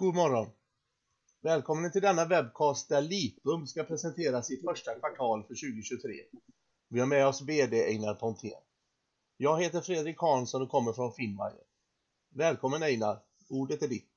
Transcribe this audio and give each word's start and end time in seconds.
God 0.00 0.14
morgon! 0.14 0.46
Välkommen 1.42 1.92
till 1.92 2.02
denna 2.02 2.26
webcast 2.26 2.88
där 2.88 3.02
Lipum 3.02 3.66
ska 3.66 3.84
presentera 3.84 4.42
sitt 4.42 4.64
första 4.64 4.94
kvartal 4.94 5.42
för 5.42 5.54
2023. 5.54 6.12
Vi 6.88 7.00
har 7.00 7.06
med 7.06 7.26
oss 7.26 7.42
VD 7.42 7.84
Einar 7.84 8.14
Pontén. 8.14 8.60
Jag 9.36 9.62
heter 9.62 9.80
Fredrik 9.80 10.18
Hansson 10.18 10.62
och 10.62 10.68
kommer 10.68 10.92
från 10.92 11.12
Finnmajer. 11.12 11.62
Välkommen 12.34 12.82
Einar, 12.82 13.18
ordet 13.48 13.82
är 13.82 13.88
ditt. 13.88 14.12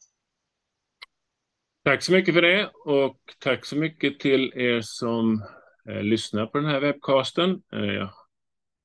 Tack 1.83 2.03
så 2.03 2.11
mycket 2.11 2.33
för 2.33 2.41
det 2.41 2.71
och 2.85 3.19
tack 3.39 3.65
så 3.65 3.75
mycket 3.75 4.19
till 4.19 4.53
er 4.55 4.81
som 4.81 5.43
eh, 5.89 6.03
lyssnar 6.03 6.45
på 6.45 6.57
den 6.57 6.67
här 6.67 6.81
webbcasten. 6.81 7.63
Eh, 7.73 7.79
jag 7.79 8.09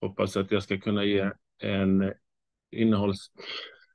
hoppas 0.00 0.36
att 0.36 0.50
jag 0.50 0.62
ska 0.62 0.80
kunna 0.80 1.04
ge 1.04 1.30
en 1.58 2.12
innehålls 2.70 3.30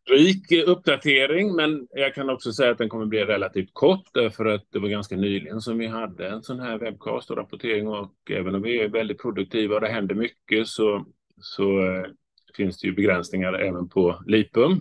rik 0.10 0.52
uppdatering, 0.52 1.56
men 1.56 1.88
jag 1.92 2.16
kan 2.16 2.30
också 2.30 2.54
säga 2.54 2.72
att 2.72 2.78
den 2.78 2.90
kommer 2.90 3.06
bli 3.06 3.26
relativt 3.26 3.74
kort 3.74 4.10
därför 4.14 4.46
att 4.46 4.66
det 4.72 4.80
var 4.80 4.88
ganska 4.88 5.16
nyligen 5.16 5.62
som 5.62 5.78
vi 5.78 5.88
hade 5.88 6.28
en 6.30 6.44
sån 6.44 6.60
här 6.60 6.78
webbcast 6.78 7.32
och 7.32 7.38
rapportering 7.38 7.88
och 7.88 8.14
även 8.30 8.56
om 8.56 8.62
vi 8.62 8.82
är 8.82 8.90
väldigt 8.90 9.22
produktiva 9.22 9.76
och 9.76 9.82
det 9.82 9.88
händer 9.88 10.16
mycket 10.16 10.68
så, 10.68 11.06
så 11.42 11.86
eh, 11.86 12.06
finns 12.56 12.82
det 12.82 12.88
ju 12.88 12.94
begränsningar 12.94 13.54
även 13.54 13.90
på 13.90 14.24
Lipum. 14.28 14.72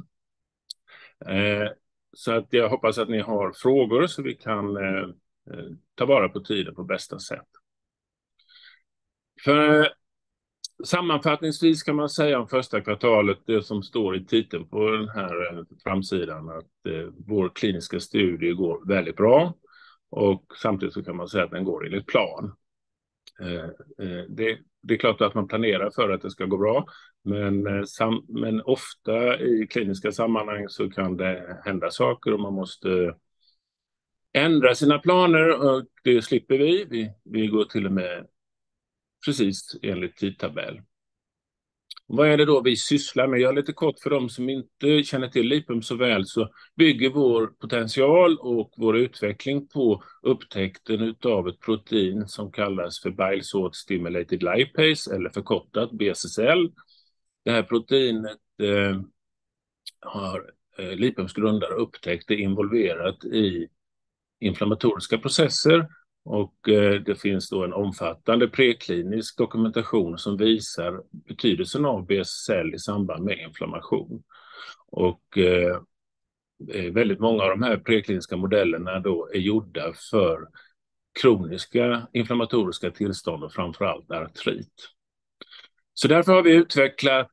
Eh, 1.27 1.69
så 2.13 2.33
att 2.33 2.47
jag 2.51 2.69
hoppas 2.69 2.99
att 2.99 3.09
ni 3.09 3.19
har 3.19 3.53
frågor 3.53 4.07
så 4.07 4.23
vi 4.23 4.35
kan 4.35 4.77
eh, 4.77 5.03
eh 5.51 5.67
ta 5.95 6.07
vara 6.07 6.29
på 6.29 6.41
tiden 6.41 6.75
på 6.75 6.85
bästa 6.85 7.19
sätt. 7.19 7.49
För 9.45 9.93
sammanfattningsvis 10.85 11.83
kan 11.83 11.97
man 11.97 12.09
säga 12.09 12.41
om 12.41 12.49
första 12.49 12.81
kvartalet, 12.81 13.39
det 13.47 13.63
som 13.63 13.83
står 13.83 14.17
i 14.17 14.25
titeln 14.25 14.69
på 14.69 14.91
den 14.91 15.09
här 15.09 15.59
eh, 15.59 15.65
framsidan, 15.85 16.49
att 16.49 16.93
eh, 16.93 17.09
vår 17.27 17.51
kliniska 17.55 18.01
studie 18.01 18.53
går 18.53 18.89
väldigt 18.89 19.17
bra 19.17 19.55
och 20.11 20.45
samtidigt 20.63 20.95
så 20.95 21.05
kan 21.05 21.17
man 21.17 21.29
säga 21.29 21.45
att 21.45 21.51
den 21.51 21.65
går 21.65 21.87
enligt 21.87 22.07
plan. 22.07 22.53
Eh, 23.41 23.65
eh, 24.07 24.25
det, 24.29 24.59
det, 24.83 24.95
är 24.95 24.99
klart 24.99 25.21
att 25.21 25.35
man 25.35 25.49
planerar 25.49 25.91
för 25.91 26.11
att 26.11 26.23
det 26.23 26.31
ska 26.31 26.45
gå 26.45 26.57
bra, 26.57 26.87
men, 27.25 27.67
eh, 27.67 27.85
sam, 27.85 28.25
men 28.29 28.63
ofta 28.63 29.41
i 29.41 29.67
kliniska 29.71 30.13
sammanhang 30.13 30.69
så 30.69 30.91
kan 30.91 31.17
det 31.17 31.61
hända 31.65 31.91
saker 31.91 32.33
och 32.33 32.41
man 32.41 32.55
måste 32.55 33.15
ändra 34.33 34.75
sina 34.75 34.99
planer 34.99 35.61
och 35.61 35.85
det 36.05 36.23
slipper 36.23 36.59
vi. 36.59 36.87
Vi, 36.91 37.13
vi 37.25 37.47
går 37.47 37.65
till 37.65 37.87
och 37.87 37.93
med 37.93 38.27
precis 39.25 39.77
enligt 39.83 40.17
tidtabell. 40.17 40.81
Vad 42.07 42.29
är 42.29 42.37
det 42.37 42.45
då 42.45 42.61
vi 42.61 42.77
sysslar 42.77 43.27
med? 43.27 43.41
Jag 43.41 43.55
lite 43.55 43.73
kort 43.73 44.01
för 44.03 44.11
dem 44.11 44.29
som 44.29 44.49
inte 44.49 45.03
känner 45.03 45.29
till 45.29 45.49
Lipum 45.49 45.83
så 45.83 45.97
väl 45.97 46.27
så 46.27 46.49
bygger 46.77 47.11
vår 47.11 47.47
potential 47.47 48.39
och 48.39 48.73
vår 48.77 48.97
utveckling 48.97 49.69
på 49.69 50.03
upptäckten 50.23 51.15
av 51.25 51.49
ett 51.49 51.61
protein 51.61 52.29
som 52.29 52.53
kallas 52.53 53.01
för 53.01 53.11
Bile 53.11 53.43
Salt 53.43 53.75
Stimulated 53.75 54.43
Lipase 54.43 55.15
eller 55.15 55.31
förkortat 55.31 55.91
BSSL. 55.93 56.73
Det 57.45 57.51
här 57.51 57.63
proteinet 57.63 58.39
eh, 58.63 59.01
har 60.01 60.51
eh, 60.79 60.97
Lipums 60.97 61.33
grundare 61.33 61.75
upptäckt 61.75 62.31
är 62.31 62.37
involverat 62.37 63.25
i 63.25 63.69
inflammatoriska 64.41 65.19
processer 65.19 65.89
och 66.25 66.69
eh, 66.69 67.01
det 67.01 67.15
finns 67.15 67.51
då 67.51 67.65
en 67.65 67.73
omfattande 67.73 68.49
preklinisk 68.49 69.39
dokumentation 69.39 70.19
som 70.19 70.37
visar 70.37 71.03
betydelsen 71.11 71.85
av 71.85 72.07
BSL 72.07 72.75
i 72.75 72.79
samband 72.79 73.25
med 73.25 73.39
inflammation. 73.39 74.23
Och 74.87 75.39
eh, 75.39 75.77
eh, 76.75 76.93
väldigt 76.93 77.21
många 77.21 77.43
av 77.43 77.49
de 77.49 77.63
här 77.63 77.77
prekliniska 77.77 78.37
modellerna 78.37 79.01
då 79.01 79.29
är 79.33 79.39
gjorda 79.39 79.93
för 80.11 80.49
kroniska 81.23 82.07
inflammatoriska 82.13 82.91
tillstånd 82.91 83.45
och 83.45 83.53
framförallt 83.53 84.11
artrit. 84.11 84.89
Så 85.95 86.09
därför 86.09 86.33
har 86.33 86.43
vi 86.43 86.55
utvecklat 86.55 87.31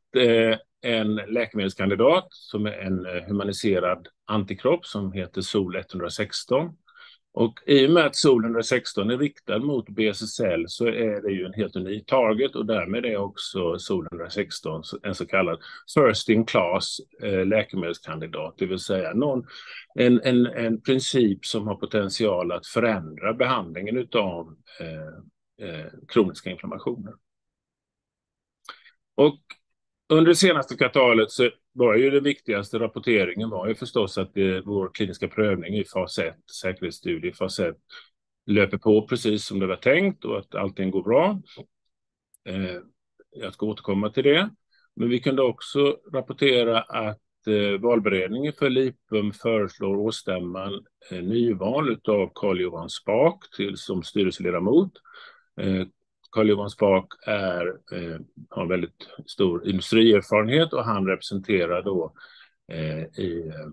en 0.81 1.16
läkemedelskandidat 1.16 2.27
som 2.29 2.66
är 2.66 2.71
en 2.71 3.06
humaniserad 3.27 4.07
antikropp 4.25 4.85
som 4.85 5.11
heter 5.11 5.41
SOL 5.41 5.75
116 5.75 6.75
och 7.39 7.59
i 7.66 7.88
och 7.88 7.91
med 7.91 8.05
att 8.05 8.16
Sol 8.16 8.44
116 8.44 9.09
är 9.09 9.17
riktad 9.17 9.59
mot 9.59 9.89
BSSL 9.89 10.66
så 10.67 10.88
är 10.88 11.22
det 11.22 11.31
ju 11.31 11.45
en 11.45 11.53
helt 11.53 11.75
unik 11.75 12.05
target 12.05 12.55
och 12.55 12.66
därmed 12.66 13.05
är 13.05 13.17
också 13.17 13.79
Sol 13.79 14.07
116 14.11 14.83
en 15.03 15.16
så 15.16 15.25
kallad 15.25 15.59
first 15.95 16.29
in 16.29 16.45
class 16.45 16.97
eh, 17.23 17.45
läkemedelskandidat, 17.45 18.55
det 18.57 18.66
vill 18.66 18.79
säga 18.79 19.13
någon, 19.13 19.47
en, 19.95 20.22
en, 20.22 20.45
en 20.45 20.81
princip 20.81 21.45
som 21.45 21.67
har 21.67 21.75
potential 21.75 22.51
att 22.51 22.67
förändra 22.67 23.33
behandlingen 23.33 24.07
av 24.13 24.56
eh, 24.79 25.69
eh, 25.69 25.85
kroniska 26.07 26.50
inflammationer. 26.50 27.13
Och 29.16 29.39
under 30.09 30.29
det 30.29 30.35
senaste 30.35 30.75
kvartalet 30.75 31.31
så 31.31 31.49
var 31.73 31.95
ju 31.95 32.09
den 32.09 32.23
viktigaste 32.23 32.79
rapporteringen 32.79 33.49
var 33.49 33.67
ju 33.67 33.75
förstås 33.75 34.17
att 34.17 34.33
det, 34.33 34.61
vår 34.61 34.89
kliniska 34.93 35.27
prövning 35.27 35.75
i 35.75 35.85
fas 35.85 36.19
1, 36.19 36.35
säkerhetsstudie 36.61 37.29
i 37.29 37.33
fas 37.33 37.59
1, 37.59 37.75
löper 38.45 38.77
på 38.77 39.07
precis 39.07 39.45
som 39.45 39.59
det 39.59 39.67
var 39.67 39.75
tänkt 39.75 40.25
och 40.25 40.39
att 40.39 40.55
allting 40.55 40.91
går 40.91 41.03
bra. 41.03 41.41
Eh, 42.45 42.81
jag 43.31 43.53
ska 43.53 43.65
återkomma 43.65 44.09
till 44.09 44.23
det. 44.23 44.49
Men 44.95 45.09
vi 45.09 45.19
kunde 45.19 45.41
också 45.41 45.97
rapportera 46.13 46.81
att 46.81 47.47
eh, 47.47 47.79
valberedningen 47.81 48.53
för 48.53 48.69
Lipum 48.69 49.33
föreslår 49.33 49.95
årsstämman 49.95 50.85
eh, 51.11 51.21
nyval 51.21 51.99
av 52.07 52.31
Carl-Johan 52.35 52.89
Spak 52.89 53.43
till 53.57 53.77
som 53.77 54.03
styrelseledamot. 54.03 54.91
Eh, 55.61 55.87
Eh, 56.29 56.31
Carl-Johan 56.31 56.69
Spak 56.69 57.07
är, 57.25 57.67
eh, 57.67 58.19
har 58.50 58.66
väldigt 58.66 59.07
stor 59.25 59.67
industrierfarenhet 59.67 60.73
och 60.73 60.85
han 60.85 61.07
representerar 61.07 61.84
då 61.84 62.13
eh, 62.72 63.03
i, 63.23 63.47
eh, 63.47 63.67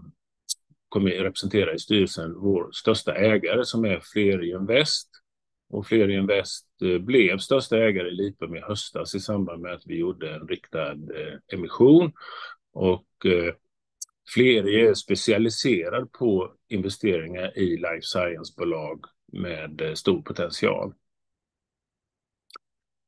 kommer 0.88 1.10
representera 1.10 1.74
i 1.74 1.78
styrelsen 1.78 2.34
vår 2.34 2.68
största 2.72 3.14
ägare 3.14 3.64
som 3.64 3.84
är 3.84 4.00
Flerinvest. 4.12 5.10
Och 5.70 5.86
Flerinvest 5.86 6.66
eh, 6.82 6.98
blev 6.98 7.38
största 7.38 7.78
ägare 7.78 8.08
i 8.08 8.14
Lipum 8.14 8.56
i 8.56 8.60
höstas 8.60 9.14
i 9.14 9.20
samband 9.20 9.62
med 9.62 9.72
att 9.72 9.86
vi 9.86 9.98
gjorde 9.98 10.34
en 10.34 10.48
riktad 10.48 10.92
eh, 10.92 11.38
emission. 11.52 12.12
Och 12.72 13.26
eh, 13.26 13.54
Fleri 14.34 14.86
är 14.86 14.94
specialiserad 14.94 16.12
på 16.12 16.52
investeringar 16.68 17.58
i 17.58 17.76
life 17.76 18.02
science-bolag 18.02 19.04
med 19.32 19.80
eh, 19.80 19.94
stor 19.94 20.22
potential. 20.22 20.94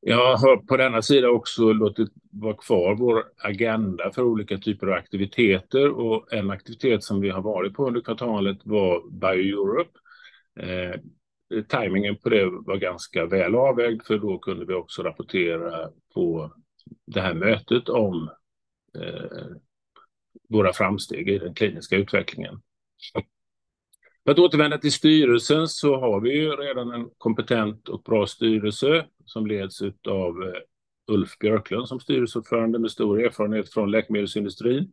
Jag 0.01 0.37
har 0.37 0.57
på 0.57 0.77
denna 0.77 1.03
sida 1.03 1.29
också 1.29 1.73
låtit 1.73 2.09
vara 2.31 2.55
kvar 2.55 2.95
vår 2.95 3.25
agenda 3.39 4.13
för 4.13 4.23
olika 4.23 4.59
typer 4.59 4.87
av 4.87 4.93
aktiviteter 4.93 5.91
och 5.91 6.33
en 6.33 6.51
aktivitet 6.51 7.05
som 7.05 7.21
vi 7.21 7.31
har 7.31 7.43
varit 7.43 7.75
på 7.75 7.87
under 7.87 8.01
kvartalet 8.01 8.59
var 8.65 9.11
BioEurope. 9.11 9.99
Eh, 10.61 11.01
timingen 11.69 12.17
på 12.17 12.29
det 12.29 12.45
var 12.45 12.77
ganska 12.77 13.27
väl 13.27 13.55
avvägd 13.55 14.03
för 14.07 14.19
då 14.19 14.39
kunde 14.39 14.65
vi 14.65 14.75
också 14.75 15.03
rapportera 15.03 15.91
på 16.15 16.53
det 17.07 17.21
här 17.21 17.35
mötet 17.35 17.89
om 17.89 18.31
eh, 18.99 19.47
våra 20.49 20.73
framsteg 20.73 21.29
i 21.29 21.39
den 21.39 21.55
kliniska 21.55 21.97
utvecklingen. 21.97 22.61
För 24.25 24.33
att 24.33 24.39
återvända 24.39 24.79
till 24.79 24.93
styrelsen 24.93 25.69
så 25.69 26.01
har 26.01 26.21
vi 26.21 26.33
ju 26.33 26.51
redan 26.51 26.93
en 26.93 27.11
kompetent 27.19 27.89
och 27.89 28.03
bra 28.03 28.27
styrelse 28.27 29.07
som 29.29 29.47
leds 29.47 29.83
av 30.09 30.43
eh, 30.43 30.61
Ulf 31.09 31.39
Björklund 31.39 31.89
som 31.89 32.01
styrelseordförande 32.01 32.79
med 32.79 32.91
stor 32.91 33.25
erfarenhet 33.25 33.73
från 33.73 33.91
läkemedelsindustrin 33.91 34.93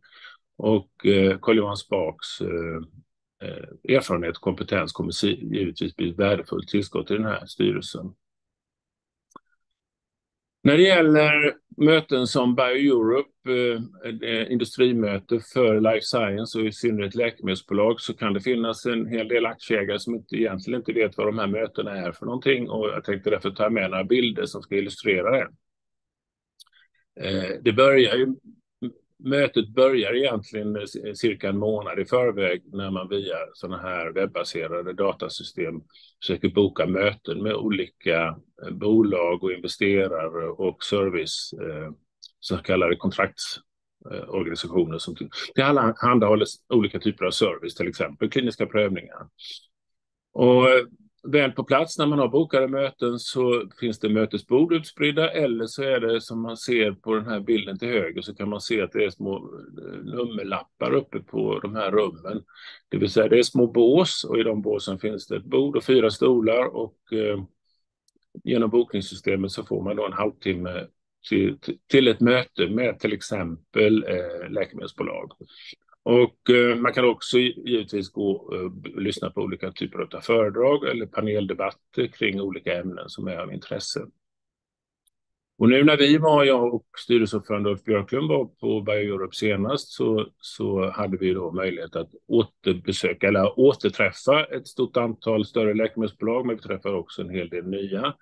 och 0.56 1.06
eh, 1.06 1.38
Carl-Johan 1.38 1.76
Spaks 1.76 2.40
eh, 2.40 3.96
erfarenhet 3.96 4.36
och 4.36 4.42
kompetens 4.42 4.92
kommer 4.92 5.24
givetvis 5.24 5.96
bli 5.96 6.10
ett 6.10 6.18
värdefullt 6.18 6.68
tillskott 6.68 7.10
i 7.10 7.14
den 7.14 7.24
här 7.24 7.46
styrelsen. 7.46 8.14
När 10.62 10.76
det 10.76 10.82
gäller 10.82 11.56
möten 11.76 12.26
som 12.26 12.54
BioEurope, 12.54 13.52
eh, 14.04 14.30
eh, 14.30 14.52
industrimöte 14.52 15.40
för 15.40 15.80
life 15.80 16.00
science 16.06 16.58
och 16.58 16.66
i 16.66 16.72
synnerhet 16.72 17.14
läkemedelsbolag 17.14 18.00
så 18.00 18.14
kan 18.14 18.34
det 18.34 18.40
finnas 18.40 18.86
en 18.86 19.06
hel 19.06 19.28
del 19.28 19.46
aktieägare 19.46 19.98
som 19.98 20.14
inte, 20.14 20.36
egentligen 20.36 20.80
inte 20.80 20.92
vet 20.92 21.16
vad 21.16 21.26
de 21.26 21.38
här 21.38 21.46
mötena 21.46 21.96
är 21.96 22.12
för 22.12 22.26
någonting 22.26 22.70
och 22.70 22.88
jag 22.88 23.04
tänkte 23.04 23.30
därför 23.30 23.50
ta 23.50 23.70
med 23.70 23.90
några 23.90 24.04
bilder 24.04 24.46
som 24.46 24.62
ska 24.62 24.76
illustrera 24.76 25.30
det. 25.30 25.48
Eh, 27.20 27.50
det 27.62 27.72
börjar 27.72 28.16
ju 28.16 28.34
mötet 29.18 29.68
börjar 29.68 30.14
egentligen 30.14 30.86
cirka 31.14 31.48
en 31.48 31.58
månad 31.58 31.98
i 31.98 32.04
förväg 32.04 32.62
när 32.72 32.90
man 32.90 33.08
via 33.08 33.36
sådana 33.54 33.82
här 33.82 34.12
webbaserade 34.12 34.92
datasystem 34.92 35.80
försöker 36.20 36.48
boka 36.48 36.86
möten 36.86 37.42
med 37.42 37.54
olika 37.54 38.36
eh, 38.62 38.70
bolag 38.70 39.44
och 39.44 39.52
investerare 39.52 40.48
och 40.48 40.84
service, 40.84 41.54
eh, 41.60 41.92
så 42.40 42.56
kallade 42.56 42.96
kontraktsorganisationer 42.96 44.94
eh, 44.94 44.98
som 44.98 45.16
tillhandahåller 45.54 46.46
olika 46.68 46.98
typer 46.98 47.24
av 47.24 47.30
service, 47.30 47.74
till 47.74 47.88
exempel 47.88 48.30
kliniska 48.30 48.66
prövningar. 48.66 49.28
Och 50.32 50.66
väl 51.32 51.52
på 51.52 51.64
plats 51.64 51.98
när 51.98 52.06
man 52.06 52.18
har 52.18 52.28
bokade 52.28 52.68
möten 52.68 53.18
så 53.18 53.62
finns 53.80 53.98
det 53.98 54.08
mötesbord 54.08 54.72
utspridda 54.72 55.30
eller 55.30 55.66
så 55.66 55.82
är 55.82 56.00
det 56.00 56.20
som 56.20 56.42
man 56.42 56.56
ser 56.56 56.92
på 56.92 57.14
den 57.14 57.26
här 57.26 57.40
bilden 57.40 57.78
till 57.78 57.88
höger 57.88 58.22
så 58.22 58.34
kan 58.34 58.48
man 58.48 58.60
se 58.60 58.82
att 58.82 58.92
det 58.92 59.04
är 59.04 59.10
små 59.10 59.36
eh, 59.36 60.04
nummerlappar 60.04 60.94
uppe 60.94 61.20
på 61.20 61.58
de 61.58 61.74
här 61.74 61.90
rummen. 61.90 62.44
Det 62.88 62.98
vill 62.98 63.10
säga 63.10 63.28
det 63.28 63.38
är 63.38 63.42
små 63.42 63.66
bås 63.66 64.24
och 64.24 64.38
i 64.38 64.42
de 64.42 64.62
båsen 64.62 64.98
finns 64.98 65.26
det 65.26 65.36
ett 65.36 65.44
bord 65.44 65.76
och 65.76 65.84
fyra 65.84 66.10
stolar 66.10 66.76
och 66.76 67.12
eh, 67.12 67.42
genom 68.44 68.70
bokningssystemet 68.70 69.50
så 69.52 69.64
får 69.64 69.82
man 69.82 69.96
då 69.96 70.06
en 70.06 70.12
halvtimme 70.12 70.86
till, 71.28 71.58
till 71.90 72.08
ett 72.08 72.20
möte 72.20 72.68
med 72.68 72.98
till 72.98 73.12
exempel 73.12 74.04
eh, 74.04 74.50
läkemedelsbolag. 74.50 75.32
Och 76.06 76.50
eh, 76.50 76.76
man 76.76 76.92
kan 76.92 77.04
också 77.04 77.38
givetvis 77.38 78.10
gå 78.10 78.30
och 78.30 78.72
lyssna 79.00 79.30
på 79.30 79.40
olika 79.40 79.72
typer 79.72 80.16
av 80.16 80.20
föredrag 80.20 80.88
eller 80.88 81.06
paneldebatter 81.06 82.06
kring 82.06 82.40
olika 82.40 82.80
ämnen 82.80 83.08
som 83.08 83.28
är 83.28 83.36
av 83.36 83.52
intresse. 83.52 84.06
Och 85.58 85.68
nu 85.68 85.84
när 85.84 85.96
vi 85.96 86.18
var, 86.18 86.44
jag 86.44 86.74
och 86.74 86.86
styrelseordförande 86.98 87.70
Ulf 87.70 87.84
Björklund 87.84 88.28
var 88.28 88.44
på 88.44 88.80
BioEurope 88.80 89.36
senast 89.36 89.88
så, 89.88 90.26
så 90.40 90.90
hade 90.90 91.16
vi 91.16 91.32
då 91.32 91.52
möjlighet 91.52 91.96
att 91.96 92.10
återbesöka 92.26 93.28
eller 93.28 93.58
återträffa 93.58 94.44
ett 94.44 94.66
stort 94.68 94.96
antal 94.96 95.44
större 95.44 95.74
läkemedelsbolag, 95.74 96.46
men 96.46 96.56
vi 96.56 96.62
träffade 96.62 96.96
också 96.96 97.22
en 97.22 97.30
hel 97.30 97.48
del 97.48 97.66
nya. 97.66 98.14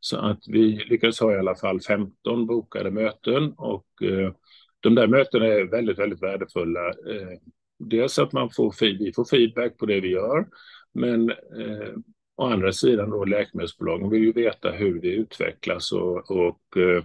Så 0.00 0.16
att 0.18 0.40
vi 0.46 0.84
lyckades 0.90 1.20
ha 1.20 1.32
i 1.32 1.38
alla 1.38 1.54
fall 1.54 1.80
15 1.80 2.46
bokade 2.46 2.90
möten 2.90 3.52
och 3.52 4.02
eh, 4.02 4.32
de 4.80 4.94
där 4.94 5.06
mötena 5.06 5.46
är 5.46 5.70
väldigt, 5.70 5.98
väldigt 5.98 6.22
värdefulla. 6.22 6.88
Eh, 6.88 7.38
dels 7.78 8.18
att 8.18 8.32
man 8.32 8.50
får, 8.50 8.74
vi 8.80 9.12
får 9.12 9.24
feedback 9.24 9.78
på 9.78 9.86
det 9.86 10.00
vi 10.00 10.08
gör, 10.08 10.46
men 10.94 11.30
eh, 11.30 11.94
å 12.36 12.46
andra 12.46 12.72
sidan 12.72 13.10
då 13.10 13.24
läkemedelsbolagen 13.24 14.10
vill 14.10 14.22
ju 14.22 14.32
veta 14.32 14.70
hur 14.70 15.00
det 15.00 15.08
utvecklas 15.08 15.92
och, 15.92 16.30
och 16.30 16.76
eh, 16.76 17.04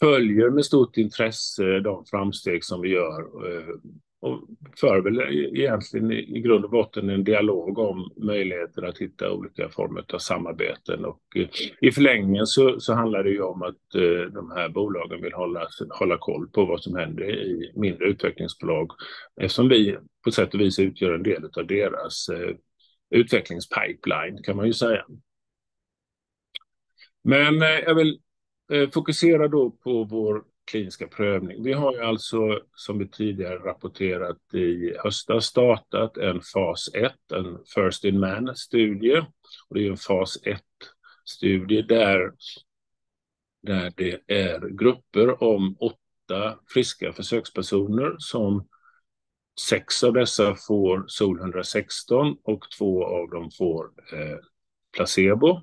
följer 0.00 0.50
med 0.50 0.64
stort 0.64 0.96
intresse 0.96 1.80
de 1.80 2.04
framsteg 2.10 2.64
som 2.64 2.80
vi 2.80 2.88
gör 2.88 3.20
eh, 3.20 3.74
och 4.22 4.40
för 4.80 5.00
väl 5.00 5.20
e-, 5.20 5.50
egentligen 5.54 6.12
i 6.12 6.40
grund 6.40 6.64
och 6.64 6.70
botten 6.70 7.10
en 7.10 7.24
dialog 7.24 7.78
om 7.78 8.10
möjligheter 8.16 8.82
att 8.82 8.98
hitta 8.98 9.32
olika 9.32 9.68
former 9.68 10.04
av 10.12 10.18
samarbeten. 10.18 11.04
Och 11.04 11.22
eh, 11.36 11.48
i 11.80 11.92
förlängningen 11.92 12.46
så, 12.46 12.80
så 12.80 12.92
handlar 12.92 13.24
det 13.24 13.30
ju 13.30 13.42
om 13.42 13.62
att 13.62 13.94
eh, 13.94 14.32
de 14.32 14.50
här 14.50 14.68
bolagen 14.68 15.22
vill 15.22 15.32
hålla, 15.32 15.68
hålla 15.90 16.18
koll 16.18 16.48
på 16.48 16.64
vad 16.64 16.82
som 16.82 16.96
händer 16.96 17.30
i 17.30 17.72
mindre 17.74 18.06
utvecklingsbolag 18.06 18.90
eftersom 19.40 19.68
vi 19.68 19.96
på 20.24 20.30
sätt 20.30 20.54
och 20.54 20.60
vis 20.60 20.78
utgör 20.78 21.14
en 21.14 21.22
del 21.22 21.44
av 21.56 21.66
deras 21.66 22.28
eh, 22.28 22.56
utvecklingspipeline 23.10 24.42
kan 24.42 24.56
man 24.56 24.66
ju 24.66 24.72
säga. 24.72 25.04
Men 27.24 27.62
eh, 27.62 27.68
jag 27.68 27.94
vill 27.94 28.20
eh, 28.72 28.90
fokusera 28.90 29.48
då 29.48 29.70
på 29.70 30.04
vår 30.04 30.44
kliniska 30.72 31.08
prövning. 31.08 31.62
Vi 31.62 31.72
har 31.72 31.92
ju 31.92 32.00
alltså, 32.00 32.60
som 32.74 32.98
vi 32.98 33.08
tidigare 33.08 33.58
rapporterat 33.58 34.54
i 34.54 34.96
höstas, 35.04 35.44
startat 35.44 36.16
en 36.16 36.40
fas 36.40 36.90
1, 36.94 37.12
en 37.34 37.58
First 37.74 38.04
in 38.04 38.20
Man-studie. 38.20 39.18
Och 39.68 39.74
det 39.74 39.86
är 39.86 39.90
en 39.90 39.96
fas 39.96 40.38
1-studie 40.44 41.82
där, 41.82 42.32
där 43.62 43.92
det 43.96 44.20
är 44.26 44.68
grupper 44.68 45.42
om 45.42 45.76
åtta 45.80 46.58
friska 46.66 47.12
försökspersoner 47.12 48.16
som 48.18 48.68
sex 49.60 50.04
av 50.04 50.12
dessa 50.12 50.54
får 50.54 51.04
SOL 51.06 51.40
116 51.40 52.36
och 52.42 52.64
två 52.78 53.04
av 53.04 53.30
dem 53.30 53.50
får 53.58 53.84
eh, 54.12 54.38
placebo. 54.96 55.60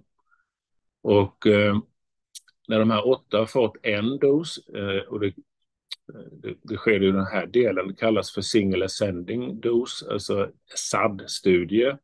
Och 1.01 1.47
eh, 1.47 1.75
när 2.69 2.79
de 2.79 2.91
här 2.91 3.07
åtta 3.07 3.37
har 3.37 3.45
fått 3.45 3.75
en 3.83 4.19
dos, 4.19 4.67
eh, 4.67 5.07
och 5.07 5.19
det, 5.19 5.27
eh, 5.27 5.33
det, 6.31 6.55
det 6.61 6.75
sker 6.75 7.03
i 7.03 7.11
den 7.11 7.25
här 7.25 7.45
delen, 7.45 7.87
det 7.87 7.93
kallas 7.93 8.31
för 8.31 8.41
single 8.41 8.85
ascending 8.85 9.59
dos, 9.59 10.03
alltså 10.09 10.49
SAD-studie. 10.75 11.95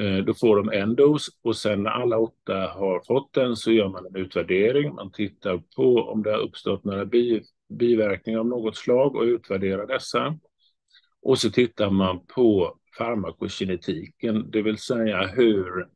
Eh, 0.00 0.16
då 0.16 0.34
får 0.34 0.56
de 0.56 0.72
en 0.72 0.94
dos 0.94 1.28
och 1.42 1.56
sen 1.56 1.82
när 1.82 1.90
alla 1.90 2.18
åtta 2.18 2.54
har 2.54 3.02
fått 3.06 3.32
den 3.32 3.56
så 3.56 3.72
gör 3.72 3.88
man 3.88 4.06
en 4.06 4.16
utvärdering. 4.16 4.94
Man 4.94 5.12
tittar 5.12 5.62
på 5.76 5.94
om 5.94 6.22
det 6.22 6.30
har 6.30 6.38
uppstått 6.38 6.84
några 6.84 7.04
bi, 7.04 7.42
biverkningar 7.68 8.38
av 8.38 8.46
något 8.46 8.76
slag 8.76 9.16
och 9.16 9.22
utvärderar 9.22 9.86
dessa. 9.86 10.38
Och 11.22 11.38
så 11.38 11.50
tittar 11.50 11.90
man 11.90 12.26
på 12.26 12.78
farmakokinetiken, 12.98 14.50
det 14.50 14.62
vill 14.62 14.78
säga 14.78 15.26
hur 15.26 15.88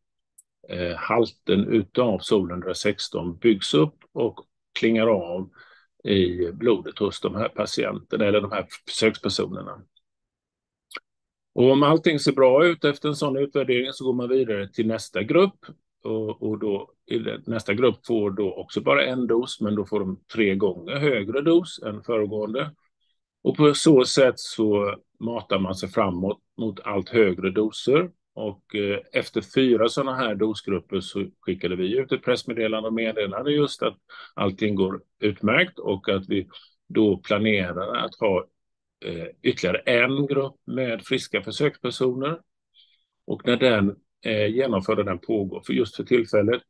eh, 0.69 0.97
halten 0.97 1.69
utav 1.69 2.19
solen 2.19 2.59
116 2.59 3.37
byggs 3.37 3.75
upp 3.75 4.05
och 4.13 4.41
klingar 4.79 5.07
av 5.07 5.51
i 6.05 6.53
blodet 6.53 6.99
hos 6.99 7.21
de 7.21 7.35
här 7.35 7.49
patienterna 7.49 8.25
eller 8.25 8.41
de 8.41 8.53
här 8.53 8.67
försökspersonerna. 8.87 9.83
Och 11.55 11.71
om 11.71 11.83
allting 11.83 12.19
ser 12.19 12.33
bra 12.33 12.67
ut 12.67 12.85
efter 12.85 13.09
en 13.09 13.17
sån 13.17 13.37
utvärdering 13.37 13.93
så 13.93 14.05
går 14.05 14.13
man 14.13 14.29
vidare 14.29 14.69
till 14.69 14.87
nästa 14.87 15.23
grupp 15.23 15.67
och, 16.05 16.43
och 16.43 16.59
då 16.59 16.93
nästa 17.47 17.75
grupp 17.75 18.07
får 18.07 18.31
då 18.31 18.55
också 18.55 18.81
bara 18.81 19.07
en 19.07 19.27
dos, 19.27 19.61
men 19.61 19.75
då 19.75 19.85
får 19.85 20.01
de 20.01 20.21
tre 20.33 20.55
gånger 20.55 20.97
högre 20.97 21.41
dos 21.41 21.83
än 21.83 22.03
föregående. 22.03 22.75
Och 23.43 23.57
på 23.57 23.75
så 23.75 24.05
sätt 24.05 24.35
så 24.37 24.97
matar 25.21 25.59
man 25.59 25.75
sig 25.75 25.89
framåt 25.89 26.39
mot 26.59 26.81
allt 26.81 27.09
högre 27.09 27.51
doser 27.51 28.11
och 28.35 28.75
eh, 28.75 28.99
efter 29.13 29.41
fyra 29.41 29.89
sådana 29.89 30.17
här 30.17 30.35
dosgrupper 30.35 31.01
så 31.01 31.27
skickade 31.41 31.77
vi 31.77 31.99
ut 31.99 32.13
ett 32.13 32.23
pressmeddelande 32.25 32.89
och 32.89 32.95
meddelade 32.95 33.53
just 33.53 33.83
att 33.83 33.97
allting 34.35 34.75
går 34.75 35.03
utmärkt 35.21 35.79
och 35.79 36.09
att 36.09 36.29
vi 36.29 36.49
då 36.89 37.17
planerar 37.17 37.97
att 37.97 38.15
ha 38.21 38.47
eh, 39.05 39.27
ytterligare 39.43 39.79
en 39.79 40.27
grupp 40.27 40.57
med 40.67 41.03
friska 41.03 41.43
försökspersoner. 41.43 42.41
Och 43.27 43.47
när 43.47 43.57
den 43.57 43.97
eh, 44.25 44.33
är 44.33 45.05
den 45.05 45.19
pågår 45.19 45.63
för 45.67 45.73
just 45.73 45.97
för 45.97 46.05
tillfället, 46.05 46.63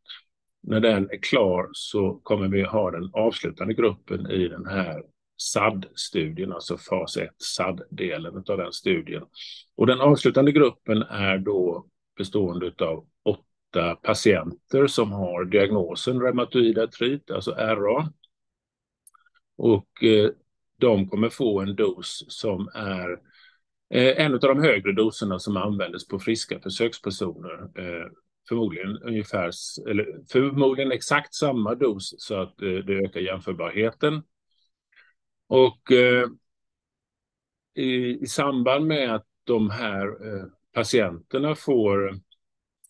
när 0.63 0.81
den 0.81 1.11
är 1.11 1.23
klar 1.23 1.69
så 1.73 2.21
kommer 2.23 2.49
vi 2.49 2.63
ha 2.63 2.91
den 2.91 3.11
avslutande 3.13 3.75
gruppen 3.75 4.31
i 4.31 4.49
den 4.49 4.67
här 4.67 5.03
SAD-studien, 5.37 6.53
alltså 6.53 6.79
fas 6.79 7.17
1, 7.17 7.31
SAD-delen 7.39 8.45
av 8.49 8.59
den 8.59 8.73
studien. 8.73 9.23
Och 9.77 9.87
den 9.87 10.01
avslutande 10.01 10.53
gruppen 10.53 11.03
är 11.03 11.39
då 11.39 11.87
bestående 12.17 12.73
av 12.79 13.07
åtta 13.23 13.95
patienter 13.95 14.87
som 14.87 15.13
har 15.13 15.45
diagnosen 15.45 16.21
reumatoid 16.21 16.79
artrit, 16.79 17.31
alltså 17.31 17.51
RA. 17.51 18.09
Och 19.57 20.05
eh, 20.05 20.31
de 20.79 21.09
kommer 21.09 21.29
få 21.29 21.61
en 21.61 21.77
dos 21.77 22.25
som 22.29 22.69
är 22.75 23.11
eh, 23.95 24.25
en 24.25 24.35
av 24.35 24.41
de 24.41 24.63
högre 24.63 24.93
doserna 24.93 25.39
som 25.39 25.57
användes 25.57 26.09
på 26.09 26.19
friska 26.19 26.61
försökspersoner. 26.61 27.63
Eh, 27.63 28.11
förmodligen 28.49 28.99
ungefär, 28.99 29.51
eller 29.89 30.07
förmodligen 30.33 30.93
exakt 30.93 31.35
samma 31.35 31.75
dos 31.75 32.15
så 32.19 32.35
att 32.35 32.63
eh, 32.63 32.69
det 32.69 33.05
ökar 33.05 33.21
jämförbarheten 33.21 34.23
och 35.53 35.93
eh, 35.93 36.29
i, 37.75 38.19
i, 38.23 38.27
samband 38.27 38.87
med 38.87 39.15
att 39.15 39.27
de 39.45 39.71
här 39.71 40.07
eh, 40.07 40.45
patienterna 40.75 41.55
får 41.55 42.15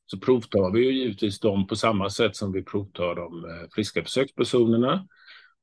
så 0.07 0.19
provtar 0.19 0.73
vi 0.73 0.85
ju 0.85 0.93
givetvis 0.93 1.41
dem 1.41 1.67
på 1.67 1.77
samma 1.77 2.11
sätt 2.11 2.37
som 2.37 2.53
vi 2.53 2.63
provtar 2.63 3.15
de 3.15 3.45
eh, 3.45 3.69
friska 3.75 4.03
försökspersonerna. 4.03 5.09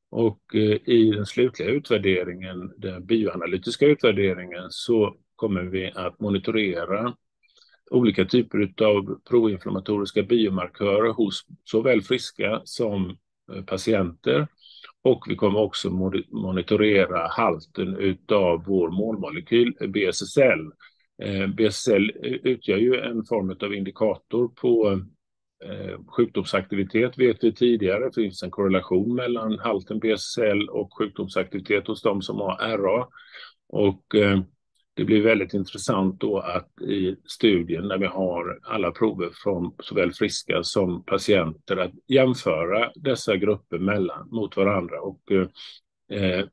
Och 0.09 0.41
eh, 0.53 0.89
i 0.89 1.11
den 1.15 1.25
slutliga 1.25 1.69
utvärderingen, 1.69 2.73
den 2.77 3.05
bioanalytiska 3.05 3.85
utvärderingen, 3.85 4.67
så 4.69 5.15
kommer 5.35 5.61
vi 5.61 5.91
att 5.95 6.19
monitorera 6.19 7.15
olika 7.91 8.25
typer 8.25 8.73
av 8.83 9.19
proinflammatoriska 9.29 10.23
biomarkörer 10.23 11.13
hos 11.13 11.45
såväl 11.63 12.01
friska 12.01 12.61
som 12.63 13.17
eh, 13.53 13.63
patienter 13.63 14.47
och 15.03 15.25
vi 15.27 15.35
kommer 15.35 15.59
också 15.59 15.89
monitorera 16.29 17.27
halten 17.27 18.17
av 18.31 18.63
vår 18.65 18.89
målmolekyl 18.89 19.73
BSSL. 19.87 20.71
Eh, 21.23 21.47
BSSL 21.47 22.11
utgör 22.43 22.77
ju 22.77 22.99
en 22.99 23.25
form 23.25 23.55
av 23.61 23.73
indikator 23.73 24.47
på 24.47 25.01
eh, 25.65 25.99
sjukdomsaktivitet 26.07 27.17
vet 27.17 27.43
vi 27.43 27.53
tidigare. 27.53 28.05
Det 28.05 28.21
finns 28.21 28.43
en 28.43 28.51
korrelation 28.51 29.15
mellan 29.15 29.59
halten 29.59 29.99
BSSL 29.99 30.69
och 30.69 30.97
sjukdomsaktivitet 30.97 31.87
hos 31.87 32.01
de 32.01 32.21
som 32.21 32.37
har 32.39 32.77
RA. 32.77 33.07
Och 33.69 34.15
eh, 34.15 34.39
det 34.99 35.05
blir 35.05 35.21
väldigt 35.21 35.53
intressant 35.53 36.19
då 36.19 36.39
att 36.39 36.81
i 36.81 37.15
studien 37.25 37.87
när 37.87 37.97
vi 37.97 38.05
har 38.05 38.59
alla 38.63 38.91
prover 38.91 39.29
från 39.43 39.75
såväl 39.79 40.13
friska 40.13 40.63
som 40.63 41.03
patienter 41.03 41.77
att 41.77 41.91
jämföra 42.07 42.91
dessa 42.95 43.35
grupper 43.35 43.77
mellan, 43.77 44.29
mot 44.29 44.57
varandra 44.57 45.01
och 45.01 45.31
eh, 46.11 46.45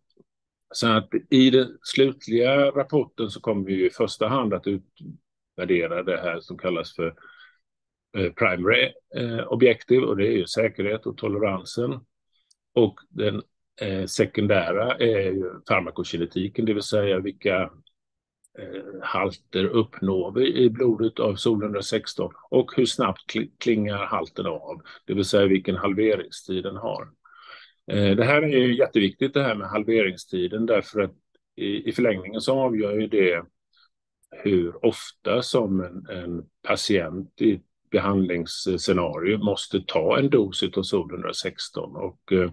Så 0.70 0.88
att 0.88 1.08
i 1.30 1.50
den 1.50 1.78
slutliga 1.82 2.70
rapporten 2.70 3.30
så 3.30 3.40
kommer 3.40 3.66
vi 3.66 3.86
i 3.86 3.90
första 3.90 4.28
hand 4.28 4.54
att 4.54 4.66
utvärdera 4.66 6.02
det 6.02 6.16
här 6.16 6.40
som 6.40 6.58
kallas 6.58 6.94
för 6.94 7.14
eh, 8.18 8.32
primary 8.32 8.92
eh, 9.16 9.46
objective 9.46 10.06
och 10.06 10.16
det 10.16 10.26
är 10.26 10.36
ju 10.36 10.46
säkerhet 10.46 11.06
och 11.06 11.16
toleransen. 11.16 12.00
Och 12.74 13.00
den 13.08 13.42
eh, 13.80 14.04
sekundära 14.06 14.94
är 14.96 15.32
ju 15.32 15.50
farmakokinetiken, 15.68 16.64
det 16.64 16.74
vill 16.74 16.82
säga 16.82 17.20
vilka 17.20 17.70
Eh, 18.58 19.02
halter 19.02 19.64
uppnår 19.64 20.32
vi 20.32 20.64
i 20.64 20.70
blodet 20.70 21.20
av 21.20 21.34
sol 21.34 21.62
116 21.62 22.32
och 22.50 22.72
hur 22.76 22.86
snabbt 22.86 23.20
klingar 23.58 24.06
halten 24.06 24.46
av, 24.46 24.82
det 25.06 25.14
vill 25.14 25.24
säga 25.24 25.46
vilken 25.46 25.76
halveringstid 25.76 26.64
den 26.64 26.76
har. 26.76 27.08
Eh, 27.92 28.16
det 28.16 28.24
här 28.24 28.42
är 28.42 28.58
ju 28.58 28.76
jätteviktigt 28.76 29.34
det 29.34 29.42
här 29.42 29.54
med 29.54 29.68
halveringstiden 29.68 30.66
därför 30.66 31.00
att 31.00 31.14
i, 31.56 31.88
i 31.88 31.92
förlängningen 31.92 32.40
så 32.40 32.60
avgör 32.60 32.92
ju 32.92 33.06
det 33.06 33.42
hur 34.30 34.86
ofta 34.86 35.42
som 35.42 35.80
en, 35.80 36.06
en 36.16 36.44
patient 36.62 37.40
i 37.40 37.60
behandlingsscenario 37.90 39.38
måste 39.38 39.80
ta 39.86 40.18
en 40.18 40.30
dos 40.30 40.62
av 40.76 40.82
sol 40.82 41.10
116 41.10 41.96
och 41.96 42.32
eh, 42.32 42.50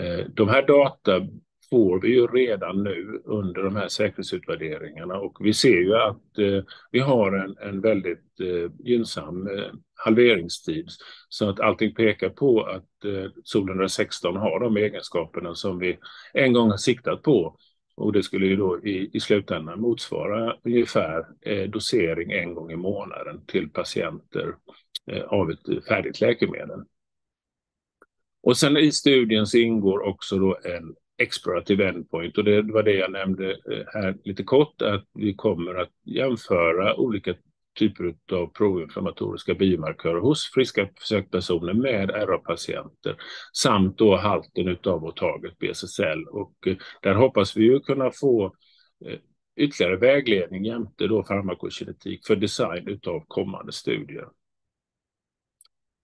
eh, 0.00 0.26
de 0.28 0.48
här 0.48 0.66
data 0.66 1.20
får 1.70 2.00
vi 2.00 2.08
ju 2.08 2.26
redan 2.26 2.82
nu 2.82 3.22
under 3.24 3.62
de 3.62 3.76
här 3.76 3.88
säkerhetsutvärderingarna. 3.88 5.18
Och 5.18 5.36
vi 5.40 5.52
ser 5.52 5.78
ju 5.78 5.96
att 5.96 6.38
eh, 6.38 6.64
vi 6.90 6.98
har 6.98 7.32
en, 7.32 7.56
en 7.58 7.80
väldigt 7.80 8.40
eh, 8.40 8.70
gynnsam 8.78 9.46
eh, 9.46 9.72
halveringstid. 9.94 10.88
Så 11.28 11.48
att 11.48 11.60
allting 11.60 11.94
pekar 11.94 12.28
på 12.28 12.62
att 12.62 13.04
eh, 13.04 13.30
Sol 13.44 13.68
116 13.68 14.36
har 14.36 14.60
de 14.60 14.76
egenskaperna 14.76 15.54
som 15.54 15.78
vi 15.78 15.98
en 16.32 16.52
gång 16.52 16.70
har 16.70 16.76
siktat 16.76 17.22
på. 17.22 17.56
Och 17.96 18.12
det 18.12 18.22
skulle 18.22 18.46
ju 18.46 18.56
då 18.56 18.80
i, 18.84 19.10
i 19.12 19.20
slutändan 19.20 19.80
motsvara 19.80 20.56
ungefär 20.64 21.26
eh, 21.40 21.70
dosering 21.70 22.32
en 22.32 22.54
gång 22.54 22.72
i 22.72 22.76
månaden 22.76 23.46
till 23.46 23.70
patienter 23.70 24.54
eh, 25.10 25.22
av 25.22 25.50
ett 25.50 25.84
färdigt 25.88 26.20
läkemedel. 26.20 26.80
Och 28.42 28.56
sen 28.56 28.76
i 28.76 28.92
studien 28.92 29.46
så 29.46 29.58
ingår 29.58 30.00
också 30.00 30.38
då 30.38 30.58
en 30.64 30.94
explorative 31.18 31.88
endpoint 31.88 32.38
och 32.38 32.44
det 32.44 32.62
var 32.62 32.82
det 32.82 32.94
jag 32.94 33.12
nämnde 33.12 33.50
eh, 33.50 33.84
här 33.94 34.16
lite 34.24 34.42
kort 34.42 34.82
att 34.82 35.04
vi 35.14 35.34
kommer 35.34 35.74
att 35.74 35.90
jämföra 36.04 36.96
olika 36.96 37.34
typer 37.78 38.14
av 38.32 38.46
proinflammatoriska 38.46 39.54
biomarkörer 39.54 40.20
hos 40.20 40.50
friska 40.54 40.88
försökspersoner 40.98 41.74
med 41.74 42.10
RA-patienter 42.10 43.16
samt 43.52 43.98
då 43.98 44.16
halten 44.16 44.78
av 44.86 45.04
åtaget 45.04 45.58
BSSL 45.58 46.24
och 46.30 46.66
eh, 46.66 46.76
där 47.02 47.14
hoppas 47.14 47.56
vi 47.56 47.64
ju 47.64 47.80
kunna 47.80 48.10
få 48.10 48.44
eh, 49.06 49.18
ytterligare 49.56 49.96
vägledning 49.96 50.64
jämte 50.64 51.06
då 51.06 51.24
farmakokinetik 51.24 52.26
för 52.26 52.36
design 52.36 53.00
av 53.06 53.24
kommande 53.28 53.72
studier. 53.72 54.28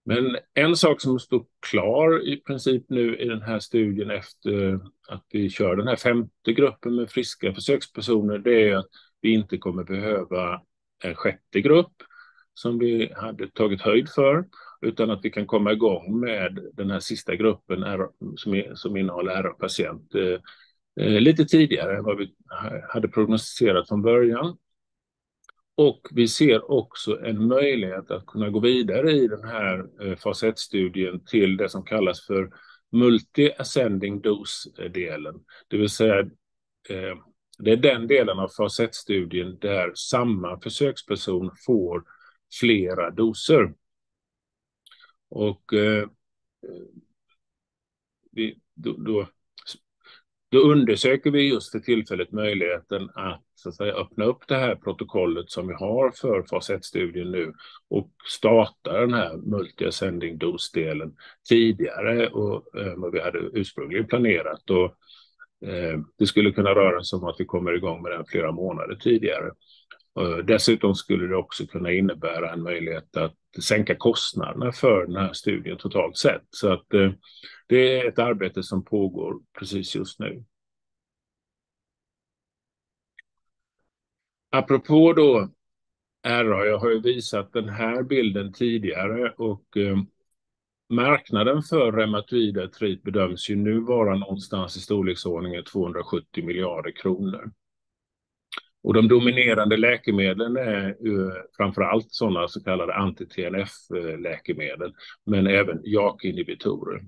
Men 0.05 0.37
en 0.55 0.77
sak 0.77 1.01
som 1.01 1.19
står 1.19 1.45
klar 1.71 2.29
i 2.29 2.37
princip 2.37 2.85
nu 2.89 3.17
i 3.17 3.29
den 3.29 3.43
här 3.43 3.59
studien 3.59 4.11
efter 4.11 4.75
att 5.09 5.25
vi 5.33 5.51
kör 5.51 5.77
den 5.77 5.89
här 5.89 5.97
femte 5.97 6.53
gruppen 6.53 6.95
med 6.95 7.11
friska 7.11 7.55
försökspersoner, 7.55 8.39
det 8.39 8.69
är 8.69 8.77
att 8.77 8.89
vi 9.21 9.33
inte 9.33 9.59
kommer 9.59 9.85
behöva 9.85 10.61
en 11.05 11.15
sjätte 11.15 11.61
grupp 11.61 11.93
som 12.55 12.79
vi 12.79 13.13
hade 13.17 13.49
tagit 13.49 13.81
höjd 13.81 14.09
för, 14.09 14.45
utan 14.81 15.11
att 15.11 15.21
vi 15.23 15.31
kan 15.31 15.47
komma 15.47 15.73
igång 15.73 16.21
med 16.21 16.59
den 16.73 16.91
här 16.91 17.01
sista 17.01 17.37
gruppen 17.37 17.85
som, 18.37 18.63
som 18.75 18.97
innehåller 18.97 19.43
RA-patient 19.43 20.15
eh, 20.15 20.39
eh, 21.07 21.21
lite 21.21 21.45
tidigare 21.45 21.97
än 21.97 22.05
vad 22.05 22.19
vi 22.19 22.35
hade 22.89 23.09
prognostiserat 23.09 23.89
från 23.89 24.03
början. 24.03 24.57
Och 25.83 26.09
vi 26.11 26.29
ser 26.29 26.71
också 26.71 27.21
en 27.25 27.47
möjlighet 27.47 28.11
att 28.11 28.27
kunna 28.27 28.51
gå 28.51 28.61
vidare 28.61 29.12
i 29.12 29.29
den 29.29 29.45
här 29.45 29.87
eh, 30.01 30.17
fas 30.17 30.43
1-studien 30.43 31.25
till 31.25 31.57
det 31.57 31.69
som 31.69 31.85
kallas 31.85 32.27
för 32.27 32.51
multi-ascending 32.93 34.21
dose-delen. 34.21 35.45
Det 35.69 35.77
vill 35.77 35.91
säga, 35.91 36.21
eh, 36.89 37.17
det 37.59 37.73
är 37.73 37.77
den 37.77 38.07
delen 38.07 38.39
av 38.39 38.49
fas 38.49 38.81
1-studien 38.81 39.59
där 39.61 39.93
samma 39.95 40.61
försöksperson 40.61 41.51
får 41.67 42.05
flera 42.61 43.11
doser. 43.11 43.75
Och 45.29 45.73
eh, 45.73 46.03
eh 46.03 46.09
vi, 48.33 48.59
då, 48.75 48.93
då 48.93 49.29
då 50.53 50.59
undersöker 50.59 51.31
vi 51.31 51.49
just 51.49 51.73
för 51.73 51.79
tillfället 51.79 52.33
möjligheten 52.33 53.11
att, 53.15 53.43
så 53.55 53.69
att 53.69 53.75
säga, 53.75 53.95
öppna 53.95 54.25
upp 54.25 54.49
det 54.49 54.57
här 54.57 54.75
protokollet 54.75 55.51
som 55.51 55.69
vi 55.69 55.75
har 55.75 56.11
för 56.11 56.43
fas 56.51 56.71
1-studien 56.71 57.31
nu 57.31 57.53
och 57.91 58.11
starta 58.29 59.01
den 59.01 59.15
här 59.15 59.37
multi-ascending 59.37 60.39
dos-delen 60.39 61.13
tidigare 61.49 62.29
och, 62.29 62.81
eh, 62.81 62.95
vad 62.97 63.13
vi 63.13 63.21
hade 63.21 63.39
ursprungligen 63.39 64.07
planerat. 64.07 64.71
Och, 64.71 64.85
eh, 65.69 65.99
det 66.19 66.27
skulle 66.27 66.53
kunna 66.53 66.71
röra 66.71 67.03
sig 67.03 67.17
om 67.17 67.25
att 67.25 67.37
vi 67.41 67.45
kommer 67.45 67.73
igång 67.73 68.03
med 68.03 68.13
den 68.13 68.25
flera 68.25 68.53
månader 68.53 68.95
tidigare. 68.95 69.51
Eh, 70.21 70.37
dessutom 70.45 70.95
skulle 70.95 71.26
det 71.26 71.37
också 71.37 71.66
kunna 71.66 71.92
innebära 71.92 72.52
en 72.52 72.62
möjlighet 72.62 73.16
att 73.16 73.37
sänka 73.62 73.95
kostnaderna 73.95 74.73
för 74.73 75.07
den 75.07 75.16
här 75.16 75.33
studien 75.33 75.78
totalt 75.78 76.16
sett. 76.16 76.42
Så 76.50 76.73
att 76.73 76.95
eh, 76.95 77.11
det 77.66 78.00
är 78.00 78.09
ett 78.09 78.19
arbete 78.19 78.62
som 78.62 78.85
pågår 78.85 79.40
precis 79.59 79.97
just 79.97 80.19
nu. 80.19 80.45
Apropå 84.50 85.12
då 85.12 85.50
RA, 86.26 86.66
jag 86.66 86.78
har 86.78 86.90
ju 86.90 87.00
visat 87.00 87.52
den 87.52 87.69
här 87.69 88.02
bilden 88.02 88.52
tidigare 88.52 89.31
och 89.31 89.76
eh, 89.76 89.97
marknaden 90.88 91.62
för 91.62 91.92
reumatoid 91.92 92.59
artrit 92.59 93.02
bedöms 93.02 93.50
ju 93.50 93.57
nu 93.57 93.81
vara 93.81 94.16
någonstans 94.16 94.76
i 94.76 94.81
storleksordningen 94.81 95.64
270 95.64 96.45
miljarder 96.45 96.90
kronor. 96.90 97.50
Och 98.83 98.95
de 98.95 99.09
dominerande 99.09 99.77
läkemedlen 99.77 100.57
är 100.57 100.97
framför 101.57 101.83
allt 101.83 102.07
sådana 102.12 102.49
så 102.49 102.65
kallade 102.65 102.95
anti-TNF-läkemedel, 102.95 104.89
eh, 104.89 104.95
men 105.27 105.47
även 105.47 105.83
JAK-inhibitorer. 105.85 107.01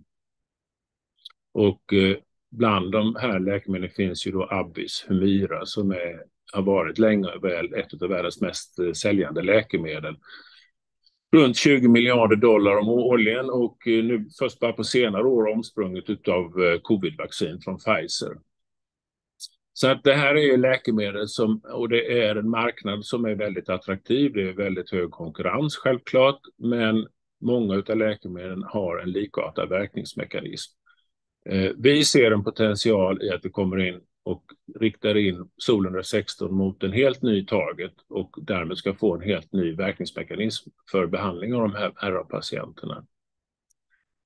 Och 1.53 1.93
eh, 1.93 2.17
bland 2.51 2.93
de 2.93 3.17
här 3.17 3.39
läkemedlen 3.41 3.91
finns 3.91 4.27
ju 4.27 4.31
då 4.31 4.49
Abbis 4.51 5.05
Humira 5.09 5.67
som 5.67 5.91
är, 5.91 6.23
har 6.53 6.63
varit 6.63 6.99
länge 6.99 7.39
väl 7.43 7.75
ett 7.75 8.03
av 8.03 8.09
världens 8.09 8.41
mest 8.41 8.79
eh, 8.79 8.93
säljande 8.93 9.43
läkemedel. 9.43 10.17
Runt 11.33 11.57
20 11.57 11.89
miljarder 11.89 12.37
dollar 12.37 12.77
om 12.77 12.89
årligen 12.89 13.51
och 13.51 13.79
nu 13.87 14.27
först 14.39 14.61
bara 14.61 14.73
på 14.73 14.85
senare 14.85 15.25
år 15.25 15.47
omsprunget 15.47 16.29
av 16.29 16.79
covid-vaccin 16.83 17.61
från 17.61 17.79
Pfizer. 17.79 18.37
Så 19.77 19.89
att 19.89 20.05
det 20.05 20.15
här 20.15 20.35
är 20.35 20.41
ju 20.41 20.57
läkemedel 20.57 21.29
som, 21.29 21.61
och 21.65 21.89
det 21.89 22.23
är 22.23 22.37
en 22.37 22.51
marknad 22.51 23.05
som 23.05 23.25
är 23.25 23.35
väldigt 23.35 23.69
attraktiv. 23.69 24.33
Det 24.33 24.49
är 24.49 24.53
väldigt 24.53 24.91
hög 24.91 25.11
konkurrens 25.11 25.77
självklart, 25.77 26.41
men 26.59 27.07
många 27.41 27.75
av 27.89 27.97
läkemedlen 27.97 28.63
har 28.63 28.99
en 28.99 29.11
likartad 29.11 29.69
verkningsmekanism. 29.69 30.73
Eh, 31.49 31.71
vi 31.77 32.05
ser 32.05 32.31
en 32.31 32.45
potential 32.45 33.23
i 33.23 33.31
att 33.31 33.45
vi 33.45 33.51
kommer 33.51 33.89
in 33.89 34.01
och 34.25 34.45
riktar 34.81 35.17
in 35.17 35.49
Sol 35.57 35.87
116 35.87 36.55
mot 36.55 36.83
en 36.83 36.93
helt 36.93 37.23
ny 37.23 37.47
target 37.47 37.95
och 38.09 38.37
därmed 38.43 38.79
ska 38.79 38.95
få 38.95 39.15
en 39.15 39.23
helt 39.23 39.53
ny 39.53 39.75
verkningsmekanism 39.75 40.71
för 40.91 41.07
behandling 41.07 41.55
av 41.55 41.61
de 41.61 41.75
här 41.75 41.93
RA-patienterna. 42.11 43.07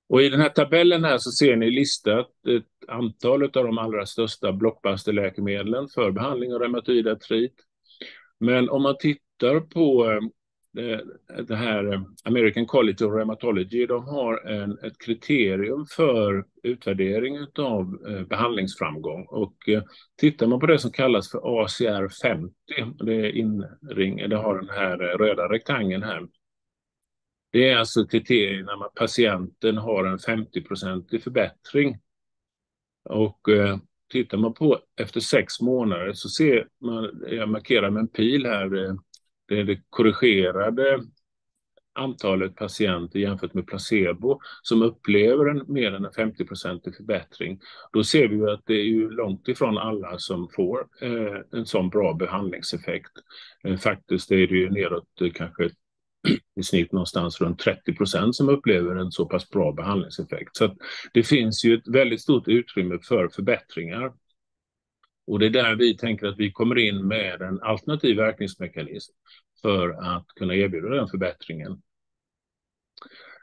Och 0.09 0.23
i 0.23 0.29
den 0.29 0.41
här 0.41 0.49
tabellen 0.49 1.05
här 1.05 1.19
så 1.19 1.31
ser 1.31 1.57
ni 1.57 1.71
listat 1.71 2.31
ett 2.49 2.89
antal 2.89 3.43
av 3.43 3.51
de 3.51 3.79
allra 3.79 4.07
största 4.07 4.53
blockbusterläkemedlen 4.53 5.89
för 5.89 6.11
behandling 6.11 6.55
av 6.55 6.61
reumatoid 6.61 7.09
artrit. 7.09 7.55
Men 8.41 8.69
om 8.69 8.83
man 8.83 8.97
tittar 8.99 9.61
på 9.61 10.11
eh, 10.79 10.99
det 11.45 11.57
här 11.57 11.93
eh, 11.93 12.01
American 12.25 12.67
College 12.67 13.05
of 13.05 13.15
Rheumatology, 13.15 13.87
de 13.87 14.05
har 14.05 14.47
en, 14.47 14.79
ett 14.79 14.99
kriterium 14.99 15.87
för 15.97 16.45
utvärdering 16.63 17.39
av 17.59 17.99
eh, 18.09 18.23
behandlingsframgång. 18.23 19.27
Och 19.29 19.57
tittar 20.21 20.47
man 20.47 20.61
på 20.61 20.67
det 20.67 20.79
som 20.79 20.91
kallas 20.91 21.31
för 21.31 21.63
ACR 21.63 22.09
50, 22.23 22.55
det 23.05 23.31
inring, 23.31 24.29
det 24.29 24.37
har 24.37 24.59
den 24.59 24.69
här 24.69 24.97
röda 24.97 25.49
rektangeln 25.49 26.03
här, 26.03 26.27
det 27.51 27.71
är 27.71 27.77
alltså 27.77 28.07
kriterierna 28.07 28.73
att 28.73 28.95
patienten 28.95 29.77
har 29.77 30.05
en 30.05 30.19
50-procentig 30.19 31.23
förbättring. 31.23 31.99
Och 33.05 33.49
eh, 33.49 33.79
tittar 34.13 34.39
man 34.39 34.55
på 34.55 34.79
efter 35.01 35.21
sex 35.21 35.61
månader 35.61 36.13
så 36.13 36.29
ser 36.29 36.69
man, 36.81 37.23
jag 37.31 37.49
markerar 37.49 37.91
med 37.91 38.01
en 38.01 38.09
pil 38.09 38.47
här, 38.47 38.85
eh, 38.85 38.95
det 39.49 39.61
är 39.61 39.65
det 39.65 39.83
korrigerade 39.91 41.01
antalet 41.99 42.57
patienter 42.57 43.19
jämfört 43.19 43.55
med 43.55 43.67
placebo 43.67 44.41
som 44.63 44.83
upplever 44.83 45.51
en 45.51 45.65
mer 45.69 45.93
än 45.93 46.05
en 46.05 46.11
50-procentig 46.11 46.97
förbättring, 46.97 47.61
då 47.93 48.05
ser 48.05 48.29
vi 48.29 48.51
att 48.51 48.67
det 48.67 48.75
är 48.75 48.85
ju 48.85 49.11
långt 49.11 49.49
ifrån 49.49 49.79
alla 49.79 50.19
som 50.19 50.49
får 50.49 50.87
eh, 51.01 51.59
en 51.59 51.67
sån 51.67 51.89
bra 51.89 52.15
behandlingseffekt. 52.15 53.13
Eh, 53.65 53.77
faktiskt 53.77 54.33
är 54.33 54.47
det 54.47 54.57
ju 54.57 54.71
neråt 54.71 55.21
eh, 55.21 55.31
kanske 55.35 55.71
i 56.57 56.63
snitt 56.63 56.93
någonstans 56.93 57.41
runt 57.41 57.59
30 57.59 57.95
procent 57.95 58.37
som 58.37 58.49
upplever 58.49 58.97
en 58.97 59.13
så 59.13 59.27
pass 59.27 59.51
bra 59.51 59.73
behandlingseffekt. 59.73 60.57
Så 60.57 60.77
det 61.13 61.23
finns 61.23 61.65
ju 61.65 61.75
ett 61.75 61.89
väldigt 61.89 62.21
stort 62.21 62.49
utrymme 62.49 62.99
för 63.09 63.29
förbättringar. 63.29 64.13
Och 65.27 65.39
det 65.39 65.47
är 65.47 65.51
där 65.51 65.77
vi 65.77 65.97
tänker 65.97 66.27
att 66.27 66.39
vi 66.39 66.53
kommer 66.53 66.79
in 66.79 67.07
med 67.07 67.43
en 67.43 67.63
alternativ 67.63 68.17
verkningsmekanism 68.17 69.13
för 69.63 69.91
att 69.91 70.27
kunna 70.27 70.55
erbjuda 70.55 70.89
den 70.89 71.09
förbättringen. 71.09 71.83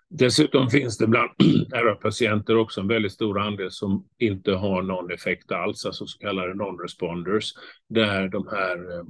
Dessutom 0.10 0.70
finns 0.70 0.98
det 0.98 1.08
bland 1.08 1.32
RA-patienter 1.74 2.58
också 2.58 2.82
en 2.82 2.88
väldigt 2.88 3.12
stor 3.12 3.40
andel 3.40 3.72
som 3.72 4.08
inte 4.18 4.52
har 4.52 4.82
någon 4.82 5.12
effekt 5.12 5.52
alls, 5.52 5.86
alltså 5.86 6.06
så 6.06 6.20
kallade 6.20 6.54
non-responders, 6.54 7.46
där 7.90 8.28
de 8.28 8.48
här 8.48 8.98
eh, 8.98 9.04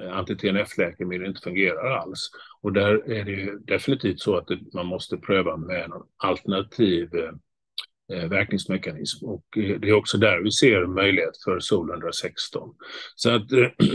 Eh, 0.00 0.16
anti-TNF-läkemedel 0.16 1.26
inte 1.26 1.40
fungerar 1.40 1.90
alls. 1.90 2.30
Och 2.60 2.72
där 2.72 3.10
är 3.10 3.24
det 3.24 3.30
ju 3.30 3.58
definitivt 3.58 4.20
så 4.20 4.36
att 4.36 4.48
man 4.74 4.86
måste 4.86 5.16
pröva 5.16 5.56
med 5.56 5.84
en 5.84 5.92
alternativ 6.16 7.08
eh, 7.14 8.18
eh, 8.18 8.28
verkningsmekanism 8.28 9.26
och 9.26 9.44
eh, 9.56 9.80
det 9.80 9.88
är 9.88 9.92
också 9.92 10.18
där 10.18 10.40
vi 10.40 10.50
ser 10.50 10.86
möjlighet 10.86 11.42
för 11.44 11.60
SOL 11.60 11.90
116. 11.90 12.74
Så 13.14 13.30
att 13.30 13.48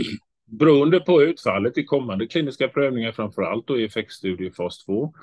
beroende 0.46 1.00
på 1.00 1.22
utfallet 1.22 1.78
i 1.78 1.84
kommande 1.84 2.26
kliniska 2.26 2.68
prövningar, 2.68 3.12
framför 3.12 3.42
allt 3.42 3.66
då 3.66 3.78
i 3.78 3.84
effektstudie 3.84 4.50
fas 4.50 4.84
2, 4.84 5.14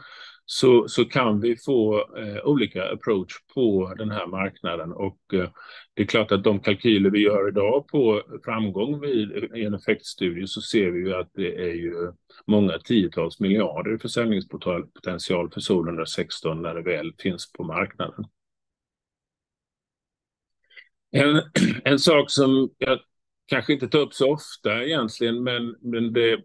så, 0.45 0.87
så 0.87 1.05
kan 1.05 1.41
vi 1.41 1.57
få 1.57 1.97
eh, 2.17 2.45
olika 2.45 2.91
approach 2.91 3.33
på 3.53 3.93
den 3.97 4.11
här 4.11 4.27
marknaden 4.27 4.91
och 4.91 5.19
eh, 5.33 5.49
det 5.93 6.01
är 6.01 6.05
klart 6.05 6.31
att 6.31 6.43
de 6.43 6.59
kalkyler 6.59 7.09
vi 7.09 7.19
gör 7.19 7.47
idag 7.47 7.87
på 7.87 8.21
framgång 8.45 9.01
vid, 9.01 9.31
i 9.55 9.65
en 9.65 9.73
effektstudie 9.73 10.47
så 10.47 10.61
ser 10.61 10.91
vi 10.91 10.99
ju 10.99 11.15
att 11.15 11.29
det 11.33 11.55
är 11.55 11.73
ju 11.73 12.11
många 12.47 12.79
tiotals 12.79 13.39
miljarder 13.39 13.95
i 13.95 13.99
försäljningspotential 13.99 15.51
för 15.51 15.59
SOL 15.59 15.87
116 15.87 16.61
när 16.61 16.75
det 16.75 16.81
väl 16.81 17.13
finns 17.19 17.51
på 17.51 17.63
marknaden. 17.63 18.25
En, 21.11 21.41
en 21.83 21.99
sak 21.99 22.31
som 22.31 22.69
jag 22.77 22.99
kanske 23.47 23.73
inte 23.73 23.87
tar 23.87 23.99
upp 23.99 24.13
så 24.13 24.33
ofta 24.33 24.83
egentligen, 24.83 25.43
men, 25.43 25.75
men 25.81 26.13
det 26.13 26.39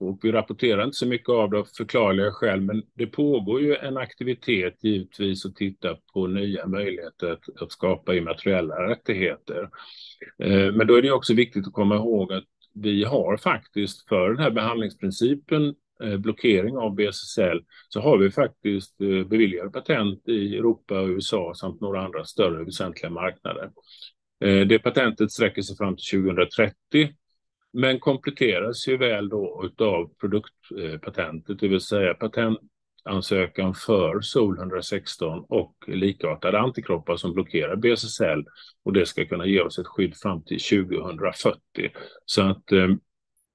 och 0.00 0.18
vi 0.22 0.32
rapporterar 0.32 0.84
inte 0.84 0.96
så 0.96 1.06
mycket 1.06 1.28
av 1.28 1.50
det 1.50 1.58
av 1.58 1.64
förklarliga 1.76 2.32
skäl, 2.32 2.60
men 2.60 2.82
det 2.94 3.06
pågår 3.06 3.60
ju 3.60 3.76
en 3.76 3.96
aktivitet 3.96 4.84
givetvis 4.84 5.46
att 5.46 5.56
titta 5.56 5.96
på 6.12 6.26
nya 6.26 6.66
möjligheter 6.66 7.32
att, 7.32 7.62
att 7.62 7.72
skapa 7.72 8.14
immateriella 8.14 8.88
rättigheter. 8.88 9.70
Eh, 10.38 10.72
men 10.72 10.86
då 10.86 10.94
är 10.94 11.02
det 11.02 11.12
också 11.12 11.34
viktigt 11.34 11.66
att 11.66 11.72
komma 11.72 11.96
ihåg 11.96 12.32
att 12.32 12.44
vi 12.74 13.04
har 13.04 13.36
faktiskt 13.36 14.08
för 14.08 14.28
den 14.28 14.38
här 14.38 14.50
behandlingsprincipen 14.50 15.74
eh, 16.02 16.16
blockering 16.16 16.76
av 16.76 16.94
BSSL 16.94 17.64
så 17.88 18.00
har 18.00 18.18
vi 18.18 18.30
faktiskt 18.30 19.00
eh, 19.00 19.28
beviljade 19.28 19.70
patent 19.70 20.28
i 20.28 20.56
Europa 20.56 21.00
och 21.00 21.08
USA 21.08 21.52
samt 21.56 21.80
några 21.80 22.04
andra 22.04 22.24
större 22.24 22.64
väsentliga 22.64 23.10
marknader. 23.10 23.70
Det 24.68 24.78
patentet 24.78 25.32
sträcker 25.32 25.62
sig 25.62 25.76
fram 25.76 25.96
till 25.96 26.20
2030 26.22 27.14
men 27.72 28.00
kompletteras 28.00 28.88
ju 28.88 28.96
väl 28.96 29.28
då 29.28 29.70
av 29.78 30.10
produktpatentet, 30.20 31.60
det 31.60 31.68
vill 31.68 31.80
säga 31.80 32.14
patentansökan 32.14 33.74
för 33.74 34.20
SOL 34.20 34.58
116 34.58 35.44
och 35.48 35.74
likartade 35.86 36.60
antikroppar 36.60 37.16
som 37.16 37.32
blockerar 37.32 37.76
BSSL 37.76 38.44
och 38.84 38.92
det 38.92 39.06
ska 39.06 39.26
kunna 39.26 39.46
ge 39.46 39.60
oss 39.60 39.78
ett 39.78 39.86
skydd 39.86 40.16
fram 40.16 40.44
till 40.44 40.60
2040. 40.60 41.58
Så 42.24 42.42
att 42.42 42.72
eh, 42.72 42.88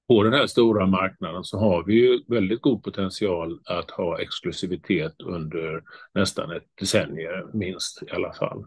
på 0.08 0.22
den 0.22 0.32
här 0.32 0.46
stora 0.46 0.86
marknaden 0.86 1.44
så 1.44 1.58
har 1.58 1.84
vi 1.84 1.94
ju 1.94 2.20
väldigt 2.28 2.60
god 2.60 2.82
potential 2.82 3.60
att 3.64 3.90
ha 3.90 4.20
exklusivitet 4.20 5.14
under 5.22 5.82
nästan 6.14 6.50
ett 6.50 6.66
decennium 6.80 7.50
minst 7.52 8.02
i 8.02 8.10
alla 8.10 8.32
fall. 8.32 8.64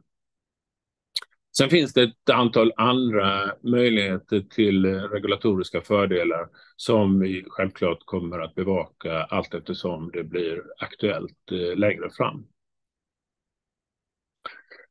Sen 1.60 1.70
finns 1.70 1.94
det 1.94 2.04
ett 2.04 2.30
antal 2.30 2.74
andra 2.78 3.52
möjligheter 3.64 4.42
till 4.42 4.86
regulatoriska 4.86 5.82
fördelar 5.82 6.48
som 6.76 7.20
vi 7.20 7.46
självklart 7.48 8.00
kommer 8.06 8.40
att 8.40 8.56
bevaka 8.56 9.24
allt 9.24 9.54
eftersom 9.54 10.12
det 10.14 10.24
blir 10.24 10.64
aktuellt 10.78 11.52
eh, 11.52 11.78
längre 11.78 12.10
fram. 12.10 12.46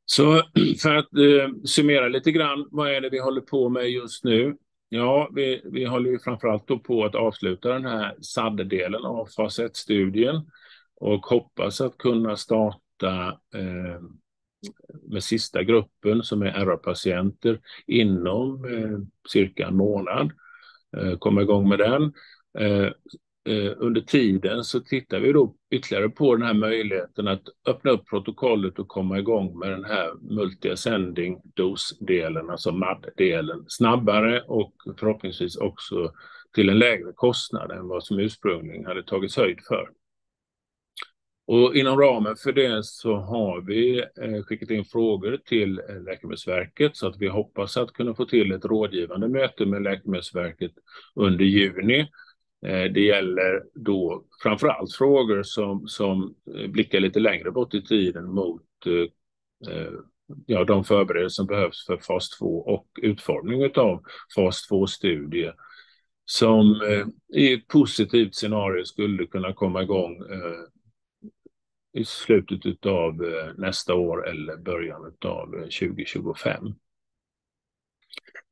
Så 0.05 0.43
för 0.83 0.95
att 0.95 1.15
eh, 1.15 1.49
summera 1.65 2.09
lite 2.09 2.33
grann, 2.33 2.69
vad 2.71 2.91
är 2.91 3.01
det 3.01 3.11
vi 3.11 3.19
håller 3.19 3.41
på 3.41 3.69
med 3.69 3.91
just 3.91 4.25
nu? 4.25 4.57
Ja, 4.89 5.31
vi, 5.35 5.63
vi 5.65 5.85
håller 5.85 6.11
ju 6.11 6.19
framförallt 6.19 6.69
då 6.69 6.79
på 6.79 7.05
att 7.05 7.15
avsluta 7.15 7.73
den 7.73 7.85
här 7.85 8.17
SAD-delen 8.21 9.05
av 9.05 9.27
fas 9.37 9.61
1-studien 9.61 10.51
och 10.97 11.27
hoppas 11.27 11.81
att 11.81 11.99
kunna 11.99 12.37
starta 12.37 13.39
eh, 13.55 14.01
med 15.03 15.23
sista 15.23 15.63
gruppen 15.63 16.23
som 16.23 16.43
är 16.43 16.65
RA-patienter 16.65 17.61
inom 17.87 18.65
eh, 18.65 18.99
cirka 19.29 19.67
en 19.67 19.77
månad. 19.77 20.31
Eh, 20.97 21.19
komma 21.19 21.43
igång 21.43 21.69
med 21.69 21.79
den. 21.79 22.13
Eh, 22.59 22.93
eh, 23.55 23.73
under 23.77 24.01
tiden 24.01 24.65
så 24.65 24.81
tittar 24.81 25.21
vi 25.21 25.33
då 25.33 25.55
ytterligare 25.71 26.09
på 26.09 26.37
den 26.37 26.47
här 26.47 26.55
möjligheten 26.55 27.29
att 27.29 27.43
öppna 27.67 27.91
upp 27.91 28.07
protokollet 28.07 28.79
och 28.79 28.89
komma 28.89 29.19
igång 29.19 29.59
med 29.59 29.71
den 29.71 29.85
här 29.85 30.13
multi-ascending 30.13 31.41
dos-delen, 31.57 32.51
alltså 32.51 32.73
MAD-delen, 32.73 33.65
snabbare 33.69 34.41
och 34.41 34.75
förhoppningsvis 34.99 35.57
också 35.57 36.13
till 36.55 36.69
en 36.69 36.79
lägre 36.79 37.13
kostnad 37.15 37.71
än 37.71 37.89
vad 37.89 38.05
som 38.05 38.19
ursprungligen 38.19 38.87
hade 38.87 39.03
tagits 39.03 39.37
höjd 39.37 39.59
för. 39.69 39.89
Och 41.49 41.77
inom 41.77 42.01
ramen 42.01 42.37
för 42.37 42.53
det 42.53 42.85
så 42.85 43.17
har 43.17 43.61
vi 43.61 43.99
eh, 43.99 44.43
skickat 44.43 44.71
in 44.71 44.85
frågor 44.85 45.39
till 45.45 45.81
Läkemedelsverket 46.07 46.97
så 46.97 47.07
att 47.07 47.17
vi 47.19 47.29
hoppas 47.29 47.77
att 47.77 47.93
kunna 47.93 48.15
få 48.15 48.25
till 48.25 48.53
ett 48.53 48.65
rådgivande 48.65 49.29
möte 49.29 49.67
med 49.67 49.83
Läkemedelsverket 49.83 50.73
under 51.15 51.45
juni. 51.45 52.01
Eh, 52.67 52.85
det 52.93 53.01
gäller 53.01 53.63
då 53.75 54.25
framför 54.43 54.69
allt 54.69 54.95
frågor 54.95 55.43
som, 55.43 55.89
som 55.89 56.35
blickar 56.69 57.01
lite 57.01 57.21
längre 57.21 57.51
bort 57.51 57.75
i 57.75 57.83
tiden 57.83 58.25
mot 58.35 58.63
eh, 58.87 59.93
ja, 60.47 60.65
de 60.65 60.85
förberedelser 60.85 61.35
som 61.35 61.47
behövs 61.47 61.87
för 61.87 61.97
fas 61.97 62.31
2 62.31 62.47
och 62.47 62.87
utformning 63.03 63.65
av 63.77 64.03
fas 64.37 64.69
2-studier 64.71 65.55
som 66.25 66.83
i 67.35 67.53
ett 67.53 67.69
positivt 67.69 68.35
scenario 68.35 68.85
skulle 68.85 69.27
kunna 69.27 69.53
komma 69.53 69.83
igång 69.83 70.23
i 71.93 72.05
slutet 72.05 72.87
av 72.87 73.25
eh, 73.25 73.55
nästa 73.57 73.95
år 73.95 74.29
eller 74.29 74.57
början 74.57 75.13
av 75.25 75.47
2025. 75.51 76.67
Eh, 76.67 76.73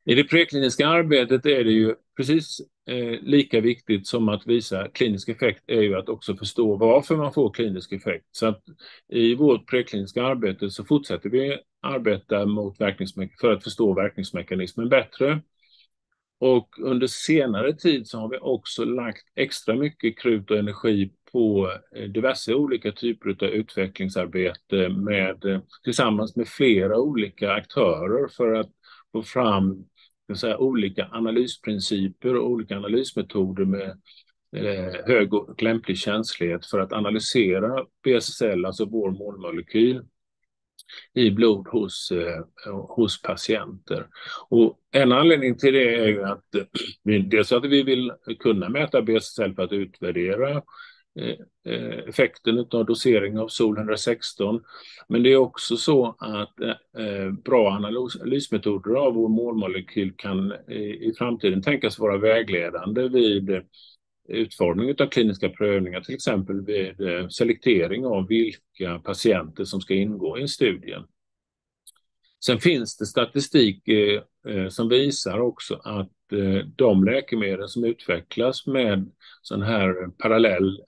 I 0.05 0.15
det 0.15 0.25
prekliniska 0.25 0.89
arbetet 0.89 1.47
är 1.47 1.65
det 1.65 1.73
ju 1.73 1.95
precis 2.17 2.61
eh, 2.87 3.21
lika 3.21 3.61
viktigt 3.61 4.07
som 4.07 4.29
att 4.29 4.47
visa 4.47 4.89
klinisk 4.89 5.29
effekt 5.29 5.65
är 5.67 5.83
ju 5.83 5.95
att 5.95 6.09
också 6.09 6.37
förstå 6.37 6.77
varför 6.77 7.17
man 7.17 7.33
får 7.33 7.53
klinisk 7.53 7.93
effekt. 7.93 8.27
Så 8.31 8.47
att 8.47 8.63
i 9.09 9.35
vårt 9.35 9.71
prekliniska 9.71 10.23
arbete 10.23 10.71
så 10.71 10.85
fortsätter 10.85 11.31
vi 11.31 11.59
arbeta 11.83 12.47
mot 12.47 12.79
för 13.41 13.53
att 13.53 13.65
förstå 13.65 13.95
verkningsmekanismen 13.95 14.89
bättre. 14.89 15.43
Och 16.39 16.69
under 16.79 17.07
senare 17.07 17.73
tid 17.73 18.07
så 18.07 18.19
har 18.19 18.29
vi 18.29 18.39
också 18.39 18.85
lagt 18.85 19.23
extra 19.35 19.75
mycket 19.75 20.19
krut 20.19 20.51
och 20.51 20.57
energi 20.57 21.11
på 21.33 21.73
eh, 21.97 22.05
diverse 22.05 22.55
olika 22.55 22.93
typer 22.93 23.29
av 23.29 23.51
utvecklingsarbete 23.51 24.89
med, 24.89 25.45
eh, 25.45 25.61
tillsammans 25.85 26.37
med 26.37 26.49
flera 26.49 26.99
olika 26.99 27.53
aktörer 27.53 28.29
för 28.37 28.53
att 28.53 28.71
få 29.13 29.23
fram 29.23 29.87
säga, 30.35 30.59
olika 30.59 31.09
analysprinciper 31.13 32.37
och 32.37 32.51
olika 32.51 32.77
analysmetoder 32.77 33.65
med 33.65 33.99
eh, 34.57 35.07
hög 35.07 35.35
och 35.35 35.63
lämplig 35.63 35.99
känslighet 35.99 36.67
för 36.67 36.81
att 36.81 36.93
analysera 36.93 37.85
BSSL, 38.05 38.65
alltså 38.65 38.85
vår 38.85 39.11
målmolekyl, 39.11 40.03
i 41.15 41.31
blod 41.31 41.69
hos, 41.69 42.13
eh, 42.13 42.45
hos 42.89 43.23
patienter. 43.23 44.07
Och 44.49 44.79
en 44.93 45.13
anledning 45.13 45.59
till 45.59 45.75
det 45.75 45.95
är 45.95 46.07
ju 46.07 46.25
att 46.25 46.55
eh, 46.55 47.23
dels 47.23 47.53
att 47.53 47.65
vi 47.65 47.83
vill 47.83 48.13
kunna 48.39 48.69
mäta 48.69 49.03
BSSL 49.03 49.55
för 49.55 49.63
att 49.63 49.73
utvärdera 49.73 50.51
eh, 51.19 51.99
effekten 52.09 52.67
av 52.71 52.87
dosering 52.87 53.39
av 53.39 53.49
SOL 53.49 53.79
116. 53.79 54.61
Men 55.09 55.23
det 55.23 55.33
är 55.33 55.37
också 55.37 55.77
så 55.77 56.17
att 56.19 56.55
bra 57.45 57.71
analysmetoder 57.71 58.95
av 58.95 59.15
vår 59.15 59.29
målmolekyl 59.29 60.13
kan 60.17 60.53
i 61.01 61.13
framtiden 61.19 61.63
tänkas 61.63 61.99
vara 61.99 62.19
vägledande 62.19 63.09
vid 63.09 63.63
utformning 64.29 64.95
av 64.99 65.07
kliniska 65.07 65.49
prövningar, 65.49 66.01
till 66.01 66.15
exempel 66.15 66.65
vid 66.65 67.01
eh, 67.01 67.29
selektering 67.29 68.07
av 68.07 68.29
vilka 68.29 68.99
patienter 69.05 69.65
som 69.65 69.81
ska 69.81 69.95
ingå 69.95 70.39
i 70.39 70.49
studien. 70.49 71.03
Sen 72.45 72.59
finns 72.59 72.97
det 72.97 73.07
statistik 73.07 73.89
eh, 73.89 74.23
eh, 74.49 74.69
som 74.69 74.89
visar 74.89 75.39
också 75.39 75.75
att 75.85 76.11
de 76.77 77.05
läkemedel 77.05 77.69
som 77.69 77.85
utvecklas 77.85 78.67
med 78.67 79.11
sån 79.43 79.63
här 79.63 80.11
parallell 80.19 80.81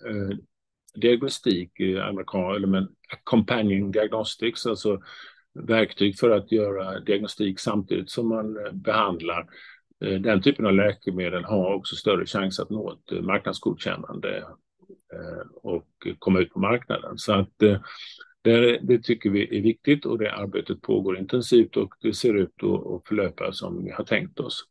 diagnostik, 0.94 1.81
eller 1.81 2.66
med 2.66 2.88
companion 3.24 3.90
diagnostics, 3.90 4.66
alltså 4.66 5.01
verktyg 5.55 6.18
för 6.18 6.31
att 6.31 6.53
göra 6.53 7.01
diagnostik 7.01 7.61
samtidigt 7.61 8.11
som 8.11 8.29
man 8.29 8.57
behandlar. 8.72 9.46
Eh, 10.00 10.20
den 10.20 10.42
typen 10.42 10.66
av 10.66 10.74
läkemedel 10.74 11.44
har 11.44 11.74
också 11.74 11.96
större 11.96 12.26
chans 12.26 12.61
att 12.61 12.70
nå 12.70 12.92
ett 12.92 13.12
eh, 13.12 13.22
marknadsgodkännande 13.22 14.37
eh, 15.12 15.46
och 15.62 15.88
komma 16.18 16.40
ut 16.40 16.52
på 16.52 16.61
marknaden. 16.61 17.18
Så 17.18 17.32
att 17.32 17.52
det 18.82 18.98
tycker 19.02 19.30
vi 19.30 19.58
är 19.58 19.62
viktigt 19.62 20.06
och 20.06 20.18
det 20.18 20.32
arbetet 20.32 20.82
pågår 20.82 21.18
intensivt 21.18 21.76
och 21.76 21.94
det 22.00 22.12
ser 22.12 22.34
ut 22.34 22.54
att 22.62 23.08
förlöpa 23.08 23.52
som 23.52 23.84
vi 23.84 23.90
har 23.90 24.04
tänkt 24.04 24.40
oss. 24.40 24.64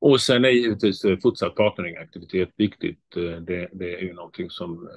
Och 0.00 0.20
sen 0.20 0.44
är 0.44 0.48
givetvis 0.48 1.02
fortsatt 1.22 1.54
partneringaktivitet 1.54 2.48
viktigt. 2.56 3.02
Det 3.46 3.94
är 3.94 4.02
ju 4.02 4.12
någonting 4.12 4.50
som 4.50 4.88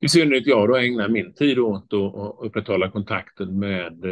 i 0.00 0.08
synnerhet 0.08 0.46
jag 0.46 0.68
då 0.68 0.76
ägnar 0.76 1.08
min 1.08 1.34
tid 1.34 1.58
åt 1.58 1.92
att 1.92 2.46
upprätthålla 2.46 2.90
kontakten 2.90 3.58
med 3.58 4.04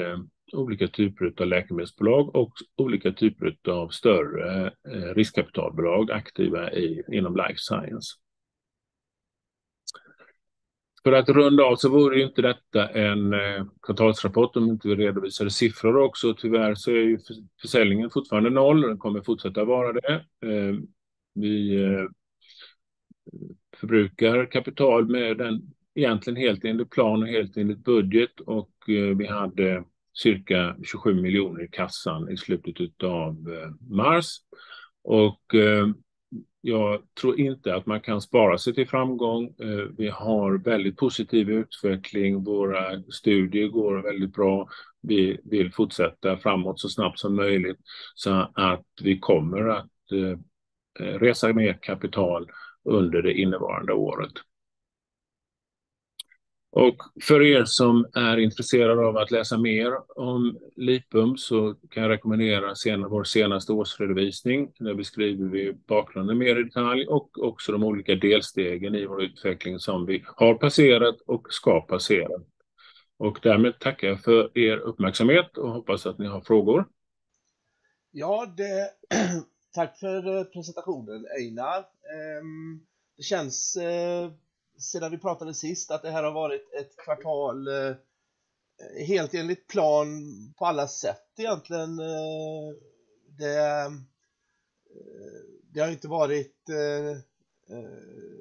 olika 0.53 0.89
typer 0.89 1.33
av 1.41 1.47
läkemedelsbolag 1.47 2.37
och 2.37 2.53
olika 2.77 3.13
typer 3.13 3.57
av 3.69 3.89
större 3.89 4.67
eh, 4.67 5.15
riskkapitalbolag 5.15 6.11
aktiva 6.11 6.71
inom 7.13 7.37
life 7.37 7.57
science. 7.57 8.17
För 11.03 11.13
att 11.13 11.29
runda 11.29 11.65
av 11.65 11.77
så 11.77 11.89
vore 11.89 12.19
ju 12.19 12.25
inte 12.25 12.43
detta 12.43 12.89
en 12.89 13.33
eh, 13.33 13.65
kvartalsrapport 13.83 14.57
om 14.57 14.69
inte 14.71 14.89
vi 14.89 14.95
redovisade 14.95 15.51
siffror 15.51 15.97
också. 15.97 16.35
Tyvärr 16.35 16.75
så 16.75 16.91
är 16.91 16.95
ju 16.95 17.19
försäljningen 17.63 18.11
fortfarande 18.11 18.51
noll 18.51 18.85
och 18.85 18.89
den 18.89 18.99
kommer 18.99 19.23
fortsätta 19.23 19.65
vara 19.65 19.93
det. 19.93 20.15
Eh, 20.47 20.75
vi 21.35 21.79
förbrukar 23.77 24.51
kapital 24.51 25.09
med 25.09 25.39
den 25.39 25.61
egentligen 25.95 26.37
helt 26.37 26.65
enligt 26.65 26.91
plan 26.91 27.23
och 27.23 27.29
helt 27.29 27.57
enligt 27.57 27.85
budget 27.85 28.41
och 28.41 28.71
vi 29.17 29.27
hade 29.27 29.85
cirka 30.13 30.77
27 30.83 31.23
miljoner 31.23 31.65
i 31.65 31.69
kassan 31.69 32.31
i 32.31 32.37
slutet 32.37 33.03
av 33.05 33.31
eh, 33.31 33.95
mars. 33.97 34.27
Och 35.05 35.55
eh, 35.55 35.89
Jag 36.61 37.03
tror 37.21 37.41
inte 37.41 37.75
att 37.75 37.87
man 37.87 38.01
kan 38.01 38.21
spara 38.21 38.59
sig 38.59 38.75
till 38.75 38.89
framgång. 38.89 39.45
Eh, 39.45 39.87
vi 39.99 40.09
har 40.09 40.59
väldigt 40.65 40.97
positiv 40.97 41.51
utveckling. 41.51 42.45
Våra 42.45 43.03
studier 43.03 43.69
går 43.69 44.03
väldigt 44.03 44.33
bra. 44.33 44.69
Vi 45.03 45.41
vill 45.45 45.73
fortsätta 45.73 46.39
framåt 46.39 46.81
så 46.81 46.89
snabbt 46.89 47.19
som 47.19 47.37
möjligt 47.37 47.79
så 48.15 48.51
att 48.55 48.87
vi 49.03 49.19
kommer 49.19 49.69
att 49.69 49.91
resa 50.99 51.53
mer 51.53 51.79
kapital 51.83 52.51
under 52.85 53.23
det 53.23 53.33
innevarande 53.33 53.93
året. 53.93 54.33
För 57.23 57.43
er 57.43 57.65
som 57.65 58.07
är 58.15 58.37
intresserade 58.37 59.07
av 59.07 59.17
att 59.17 59.31
läsa 59.31 59.59
mer 59.59 60.19
om 60.19 60.59
Lipum 60.77 61.37
så 61.37 61.75
kan 61.91 62.03
jag 62.03 62.11
rekommendera 62.11 62.75
vår 63.09 63.25
senaste 63.25 63.73
årsredovisning. 63.73 64.73
Där 64.79 64.95
beskriver 64.95 65.49
vi 65.49 65.73
bakgrunden 65.73 66.39
mer 66.39 66.61
i 66.61 66.63
detalj 66.63 67.07
och 67.07 67.39
också 67.39 67.73
de 67.73 67.85
olika 67.85 68.15
delstegen 68.15 68.95
i 68.95 69.07
vår 69.07 69.23
utveckling 69.23 69.79
som 69.79 70.07
vi 70.07 70.25
har 70.27 70.55
passerat 70.55 71.21
och 71.27 71.47
ska 71.51 71.81
passera. 71.81 72.41
Därmed 73.43 73.79
tackar 73.79 74.09
jag 74.09 74.21
för 74.21 74.59
er 74.59 74.77
uppmärksamhet 74.77 75.59
och 75.59 75.71
hoppas 75.71 76.07
att 76.07 76.19
ni 76.19 76.27
har 76.27 76.41
frågor. 76.41 76.89
Ja, 78.11 78.47
tack 79.75 79.99
för 79.99 80.39
eh, 80.39 80.45
presentationen, 80.45 81.27
Einar. 81.39 81.79
Ehm, 81.79 82.81
det 83.17 83.23
känns 83.23 83.77
eh, 83.77 84.31
sedan 84.81 85.11
vi 85.11 85.19
pratade 85.19 85.55
sist 85.55 85.91
att 85.91 86.03
det 86.03 86.11
här 86.11 86.23
har 86.23 86.33
varit 86.33 86.73
ett 86.81 86.97
kvartal 87.05 87.69
eh, 87.69 87.95
helt 89.07 89.35
enligt 89.35 89.67
plan 89.67 90.09
på 90.59 90.67
alla 90.67 90.89
sätt 90.89 91.27
egentligen. 91.39 91.99
Eh, 91.99 92.69
eh, 93.49 93.93
det 95.73 95.81
har 95.81 95.89
inte 95.89 96.09
varit 96.09 96.57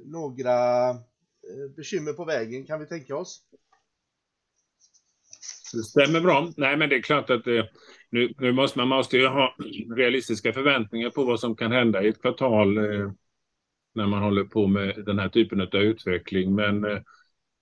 några 0.06 0.58
bekymmer 1.76 2.14
på 2.14 2.26
vägen, 2.26 2.66
kan 2.66 2.80
vi 2.80 2.86
tänka 2.86 3.16
oss. 3.18 3.42
Det 5.74 5.84
stämmer 5.84 6.22
bra. 6.22 6.52
Nej, 6.58 6.78
men 6.78 6.90
det 6.90 6.96
är 6.96 7.02
klart 7.02 7.30
att 7.30 7.46
nu 8.10 8.52
måste 8.52 8.80
man 8.80 8.92
ha 8.92 9.56
realistiska 9.96 10.54
förväntningar 10.54 11.10
på 11.10 11.24
vad 11.24 11.40
som 11.40 11.56
kan 11.56 11.72
hända 11.72 12.04
i 12.04 12.08
ett 12.08 12.22
kvartal 12.22 12.78
när 13.96 14.08
man 14.08 14.24
håller 14.24 14.44
på 14.44 14.68
med 14.68 15.04
den 15.06 15.20
här 15.20 15.30
typen 15.30 15.62
av 15.62 15.76
utveckling. 15.76 16.56
Men 16.56 16.86
eh, 16.86 17.00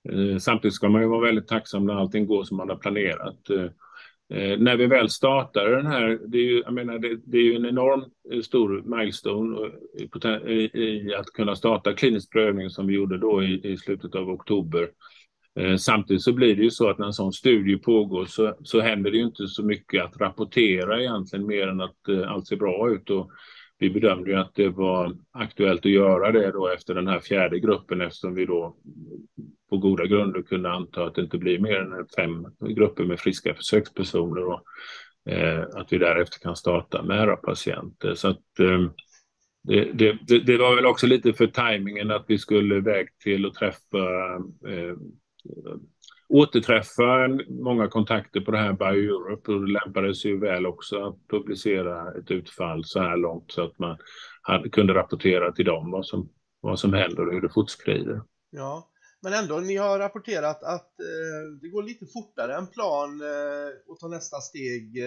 eh, 0.09 0.37
samtidigt 0.37 0.75
ska 0.75 0.89
man 0.89 1.01
ju 1.01 1.07
vara 1.07 1.25
väldigt 1.25 1.47
tacksam 1.47 1.85
när 1.85 1.93
allting 1.93 2.25
går 2.25 2.43
som 2.43 2.57
man 2.57 2.69
har 2.69 2.75
planerat. 2.75 3.49
Eh, 3.49 4.59
när 4.59 4.77
vi 4.77 4.85
väl 4.85 5.09
startar 5.09 5.71
den 5.71 5.85
här, 5.85 6.19
det 6.27 6.37
är 6.37 6.43
ju, 6.43 6.61
jag 6.65 6.73
menar, 6.73 6.99
det 7.25 7.37
är 7.37 7.43
ju 7.43 7.55
en 7.55 7.65
enormt 7.65 8.13
stor 8.45 8.97
milestone 8.97 9.71
i 10.73 11.13
att 11.15 11.25
kunna 11.25 11.55
starta 11.55 11.93
klinisk 11.93 12.31
prövning 12.31 12.69
som 12.69 12.87
vi 12.87 12.93
gjorde 12.93 13.17
då 13.17 13.43
i 13.43 13.77
slutet 13.77 14.15
av 14.15 14.29
oktober. 14.29 14.89
Samtidigt 15.77 16.23
så 16.23 16.33
blir 16.33 16.55
det 16.55 16.63
ju 16.63 16.71
så 16.71 16.89
att 16.89 16.97
när 16.97 17.05
en 17.05 17.13
sån 17.13 17.33
studie 17.33 17.77
pågår 17.77 18.25
så 18.63 18.81
händer 18.81 19.11
det 19.11 19.17
ju 19.17 19.23
inte 19.23 19.47
så 19.47 19.63
mycket 19.63 20.05
att 20.05 20.17
rapportera 20.17 21.01
egentligen 21.01 21.47
mer 21.47 21.67
än 21.67 21.81
att 21.81 22.09
allt 22.27 22.47
ser 22.47 22.55
bra 22.55 22.91
ut. 22.91 23.09
Vi 23.79 23.89
bedömde 23.89 24.31
ju 24.31 24.37
att 24.37 24.55
det 24.55 24.69
var 24.69 25.17
aktuellt 25.31 25.85
att 25.85 25.91
göra 25.91 26.31
det 26.31 26.51
då 26.51 26.67
efter 26.67 26.95
den 26.95 27.07
här 27.07 27.19
fjärde 27.19 27.59
gruppen 27.59 28.01
eftersom 28.01 28.35
vi 28.35 28.45
då 28.45 28.75
på 29.69 29.77
goda 29.77 30.05
grunder 30.05 30.41
kunde 30.41 30.71
anta 30.71 31.05
att 31.05 31.15
det 31.15 31.21
inte 31.21 31.37
blir 31.37 31.59
mer 31.59 31.75
än 31.75 32.07
fem 32.15 32.47
grupper 32.75 33.03
med 33.03 33.19
friska 33.19 33.53
försökspersoner 33.53 34.45
och 34.45 34.63
eh, 35.31 35.65
att 35.73 35.93
vi 35.93 35.97
därefter 35.97 36.39
kan 36.39 36.55
starta 36.55 37.03
med 37.03 37.23
era 37.23 37.35
patienter. 37.35 38.13
Så 38.15 38.27
att 38.27 38.59
eh, 38.59 38.89
det 40.45 40.57
var 40.57 40.75
väl 40.75 40.85
också 40.85 41.07
lite 41.07 41.33
för 41.33 41.47
tajmingen 41.47 42.11
att 42.11 42.25
vi 42.27 42.37
skulle 42.37 42.75
iväg 42.75 43.07
till 43.23 43.45
att 43.45 43.53
träffa, 43.53 44.35
eh, 44.67 44.95
återträffa 46.29 47.27
många 47.49 47.87
kontakter 47.87 48.41
på 48.41 48.51
det 48.51 48.57
här 48.57 48.73
BioEurope 48.73 49.51
och 49.51 49.61
det 49.61 49.71
lämpade 49.71 50.15
sig 50.15 50.31
ju 50.31 50.39
väl 50.39 50.65
också 50.65 51.03
att 51.03 51.27
publicera 51.27 52.13
ett 52.19 52.31
utfall 52.31 52.85
så 52.85 52.99
här 52.99 53.17
långt 53.17 53.51
så 53.51 53.63
att 53.63 53.79
man 53.79 53.97
kunde 54.71 54.93
rapportera 54.93 55.51
till 55.51 55.65
dem 55.65 56.03
vad 56.61 56.79
som 56.79 56.93
händer 56.93 57.27
och 57.27 57.33
hur 57.33 57.41
det 57.41 57.53
fortskrider. 57.53 58.21
Ja, 58.49 58.91
men 59.21 59.33
ändå, 59.33 59.59
ni 59.59 59.75
har 59.75 59.99
rapporterat 59.99 60.63
att 60.63 60.91
det 61.61 61.69
går 61.69 61.83
lite 61.83 62.05
fortare 62.05 62.55
än 62.55 62.67
plan 62.67 63.21
att 63.91 63.99
ta 63.99 64.07
nästa 64.07 64.37
steg 64.37 64.97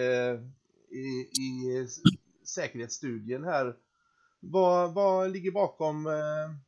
i 1.39 1.87
säkerhetsstudien 2.45 3.43
här. 3.43 3.75
Vad 4.93 5.31
ligger 5.31 5.51
bakom 5.51 6.07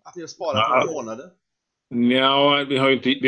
att 0.04 0.16
ni 0.16 0.22
har 0.22 0.28
sparat 0.28 0.70
några 0.70 1.02
månader? 1.02 1.26
Ja, 1.96 2.66
vi 2.70 2.78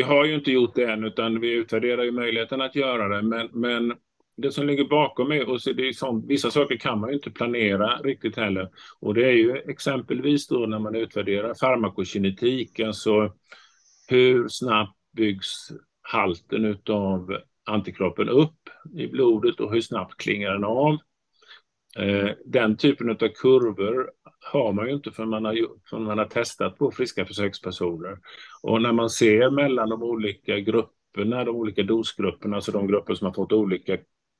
har 0.01 0.25
ju 0.25 0.36
inte 0.36 0.51
gjort 0.51 0.75
det 0.75 0.86
än 0.86 1.04
utan 1.04 1.39
vi 1.39 1.51
utvärderar 1.51 2.04
ju 2.04 2.12
möjligheten 2.12 2.62
att 2.62 2.75
göra 2.75 3.08
det. 3.08 3.49
Men 3.54 3.93
det 4.38 4.51
som 4.51 4.67
ligger 4.67 4.86
bakom 4.86 5.32
är, 5.32 5.49
och 5.49 5.60
det 5.75 5.88
är 5.88 5.93
sånt, 5.93 6.25
vissa 6.28 6.51
saker 6.51 6.78
kan 6.78 6.99
man 6.99 7.10
ju 7.10 7.15
inte 7.15 7.32
planera 7.32 7.97
riktigt 7.97 8.36
heller. 8.36 8.69
Och 8.99 9.13
det 9.13 9.25
är 9.25 9.32
ju 9.32 9.58
exempelvis 9.58 10.47
då 10.47 10.58
när 10.58 10.80
man 10.80 10.95
utvärderar 10.95 11.54
farmakokinetik, 11.60 12.80
alltså 12.80 13.34
hur 14.08 14.47
snabbt 14.47 14.97
byggs 15.13 15.71
halten 16.01 16.78
av 16.89 17.38
antikroppen 17.65 18.30
upp 18.30 18.69
i 18.97 19.08
blodet 19.08 19.60
och 19.60 19.73
hur 19.73 19.82
snabbt 19.82 20.17
klingar 20.17 20.51
den 20.51 20.63
av. 20.63 20.97
Eh, 21.99 22.29
den 22.45 22.77
typen 22.77 23.10
av 23.10 23.15
kurvor 23.15 24.12
har 24.51 24.73
man 24.73 24.88
ju 24.88 24.93
inte 24.93 25.12
förrän 25.12 25.29
man 25.29 25.45
har 26.17 26.25
testat 26.25 26.77
på 26.77 26.91
friska 26.91 27.25
försökspersoner. 27.25 28.17
Och 28.63 28.81
när 28.81 28.91
man 28.91 29.10
ser 29.10 29.49
mellan 29.49 29.89
de 29.89 30.03
olika 30.03 30.60
grupperna, 30.60 31.43
de 31.43 31.55
olika 31.55 31.84
dosgrupperna, 31.84 32.55
alltså 32.55 32.71
de 32.71 32.88
grupper 32.88 33.13
som 33.13 33.25
har 33.25 33.34
fått 33.34 33.51
olika 33.51 33.93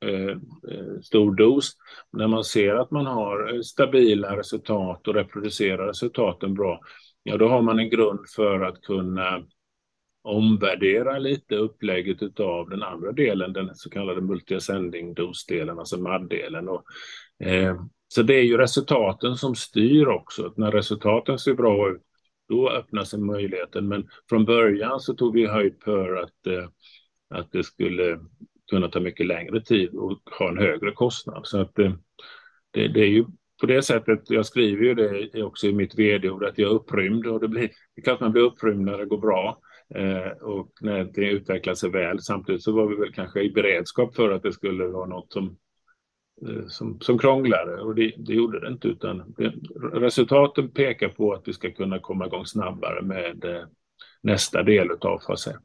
eh, 0.06 0.30
eh, 0.72 1.00
stor 1.04 1.36
dos, 1.36 1.72
när 2.12 2.28
man 2.28 2.44
ser 2.44 2.76
att 2.76 2.92
man 2.92 3.06
har 3.06 3.62
stabila 3.62 4.38
resultat 4.38 5.08
och 5.08 5.16
reproducerar 5.16 5.88
resultaten 5.88 6.54
bra, 6.54 6.80
ja 7.24 7.38
då 7.38 7.48
har 7.48 7.62
man 7.62 7.80
en 7.80 7.90
grund 7.90 8.20
för 8.36 8.62
att 8.62 8.82
kunna 8.82 9.44
omvärdera 10.26 11.20
lite 11.20 11.56
upplägget 11.56 12.40
av 12.40 12.70
den 12.70 12.84
andra 12.84 13.12
delen, 13.12 13.54
den 13.54 13.76
så 13.76 13.90
kallade 13.90 14.22
multi-ascending 14.22 15.14
dosdelen, 15.14 15.80
alltså 15.80 15.98
MAD-delen. 15.98 16.68
Eh, 17.44 17.82
så 18.08 18.24
det 18.24 18.36
är 18.36 18.44
ju 18.44 18.58
resultaten 18.58 19.36
som 19.36 19.56
styr 19.56 20.08
också. 20.08 20.54
När 20.58 20.72
resultaten 20.72 21.40
ser 21.40 21.54
bra 21.54 21.90
ut, 21.90 22.02
då 22.50 22.70
öppnar 22.70 23.04
sig 23.04 23.20
möjligheten. 23.20 23.88
Men 23.88 24.08
från 24.30 24.46
början 24.46 25.00
så 25.00 25.14
tog 25.14 25.34
vi 25.34 25.46
höjd 25.46 25.76
för 25.84 26.16
att, 26.16 26.48
eh, 26.48 26.70
att 27.30 27.52
det 27.52 27.64
skulle 27.64 28.20
kunna 28.70 28.88
ta 28.88 29.00
mycket 29.00 29.26
längre 29.26 29.62
tid 29.62 29.96
och 29.96 30.20
ha 30.40 30.50
en 30.50 30.58
högre 30.58 30.92
kostnad. 30.92 31.42
Så 31.44 31.62
att 31.62 31.80
eh, 31.80 31.94
det, 32.72 32.88
det 32.88 33.00
är 33.00 33.10
ju 33.10 33.26
på 33.62 33.66
det 33.66 33.82
sättet, 33.82 34.30
jag 34.30 34.46
skriver 34.46 34.84
ju 34.84 34.94
det 34.94 35.44
också 35.44 35.68
i 35.68 35.74
mitt 35.74 36.00
vd-ord, 36.00 36.44
att 36.44 36.58
jag 36.58 36.72
är 36.72 36.76
upprymd 36.76 37.28
och 37.28 37.40
det, 37.40 37.48
blir, 37.48 37.62
det 37.62 38.02
är 38.02 38.02
klart 38.02 38.20
man 38.20 38.32
blir 38.32 38.44
upprymd 38.44 38.86
när 38.86 38.98
det 38.98 39.06
går 39.06 39.18
bra 39.18 39.60
och 40.42 40.72
när 40.82 41.04
det 41.04 41.30
utvecklar 41.30 41.74
sig 41.74 41.90
väl. 41.90 42.22
Samtidigt 42.22 42.64
så 42.64 42.72
var 42.72 42.88
vi 42.88 42.96
väl 42.96 43.14
kanske 43.14 43.42
i 43.42 43.50
beredskap 43.50 44.16
för 44.16 44.32
att 44.32 44.44
det 44.44 44.54
skulle 44.54 44.88
vara 44.88 45.06
något 45.06 45.34
som, 45.34 45.58
eh, 46.48 46.68
som, 46.68 47.00
som 47.02 47.18
krånglade 47.20 47.82
och 47.82 47.96
det, 47.96 48.14
det 48.18 48.34
gjorde 48.34 48.60
det 48.60 48.68
inte 48.68 48.88
utan 48.88 49.34
det, 49.38 49.54
resultaten 49.94 50.72
pekar 50.72 51.10
på 51.10 51.34
att 51.34 51.48
vi 51.48 51.54
ska 51.54 51.72
kunna 51.72 52.00
komma 52.00 52.26
igång 52.26 52.46
snabbare 52.46 53.02
med 53.02 53.46
eh, 53.46 53.64
nästa 54.22 54.64
del 54.64 54.92
av 54.92 55.20
fas 55.20 55.48
1. 55.48 55.56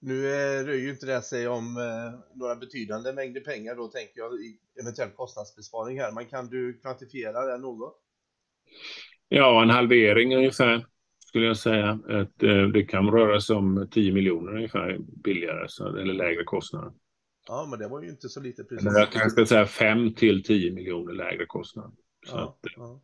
Nu 0.00 0.26
eh, 0.26 0.64
rör 0.64 0.74
ju 0.74 0.90
inte 0.90 1.06
det 1.06 1.22
sig 1.22 1.48
om 1.48 1.76
eh, 1.76 2.38
några 2.38 2.56
betydande 2.56 3.12
mängder 3.12 3.40
pengar 3.40 3.74
då 3.74 3.88
tänker 3.88 4.20
jag 4.20 4.34
i 4.34 4.58
eventuell 4.80 5.10
kostnadsbesparing 5.10 6.00
här, 6.00 6.12
men 6.12 6.26
kan 6.26 6.48
du 6.48 6.80
kvantifiera 6.80 7.46
det 7.46 7.58
något? 7.58 7.94
Ja, 9.28 9.62
en 9.62 9.70
halvering 9.70 10.36
ungefär 10.36 10.86
skulle 11.38 11.46
jag 11.46 11.56
säga. 11.56 11.98
Att, 12.08 12.42
eh, 12.42 12.62
det 12.62 12.82
kan 12.82 13.10
röra 13.10 13.40
sig 13.40 13.56
om 13.56 13.88
10 13.90 14.12
miljoner 14.12 14.54
ungefär 14.56 14.98
billigare 15.24 15.64
så, 15.68 15.96
eller 15.96 16.14
lägre 16.14 16.44
kostnader. 16.44 16.92
Ja, 17.48 17.66
men 17.70 17.78
det 17.78 17.88
var 17.88 18.02
ju 18.02 18.08
inte 18.08 18.28
så 18.28 18.40
lite 18.40 18.64
precis. 18.64 18.86
Eller 18.86 18.98
jag 18.98 19.10
kanske 19.12 19.30
ska 19.30 19.46
säga 19.46 19.66
5 19.66 20.14
till 20.14 20.42
10 20.42 20.72
miljoner 20.72 21.12
lägre 21.12 21.46
kostnad. 21.46 21.92
Så 22.26 22.36
Ja, 22.36 22.58
att, 22.62 22.72
ja. 22.76 23.00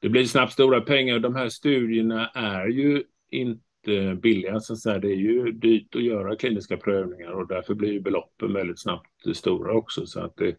det 0.00 0.08
blir 0.08 0.24
snabbt 0.24 0.52
stora 0.52 0.80
pengar. 0.80 1.18
De 1.18 1.34
här 1.34 1.48
studierna 1.48 2.28
är 2.28 2.66
ju 2.66 3.02
inte 3.30 4.14
billiga, 4.22 4.60
så 4.60 4.72
att 4.72 4.80
säga. 4.80 4.98
Det 4.98 5.12
är 5.12 5.16
ju 5.16 5.52
dyrt 5.52 5.96
att 5.96 6.02
göra 6.02 6.36
kliniska 6.36 6.76
prövningar 6.76 7.30
och 7.30 7.48
därför 7.48 7.74
blir 7.74 7.92
ju 7.92 8.00
beloppen 8.00 8.52
väldigt 8.52 8.80
snabbt 8.82 9.36
stora 9.36 9.72
också. 9.72 10.06
Så 10.06 10.20
att 10.20 10.36
det 10.36 10.56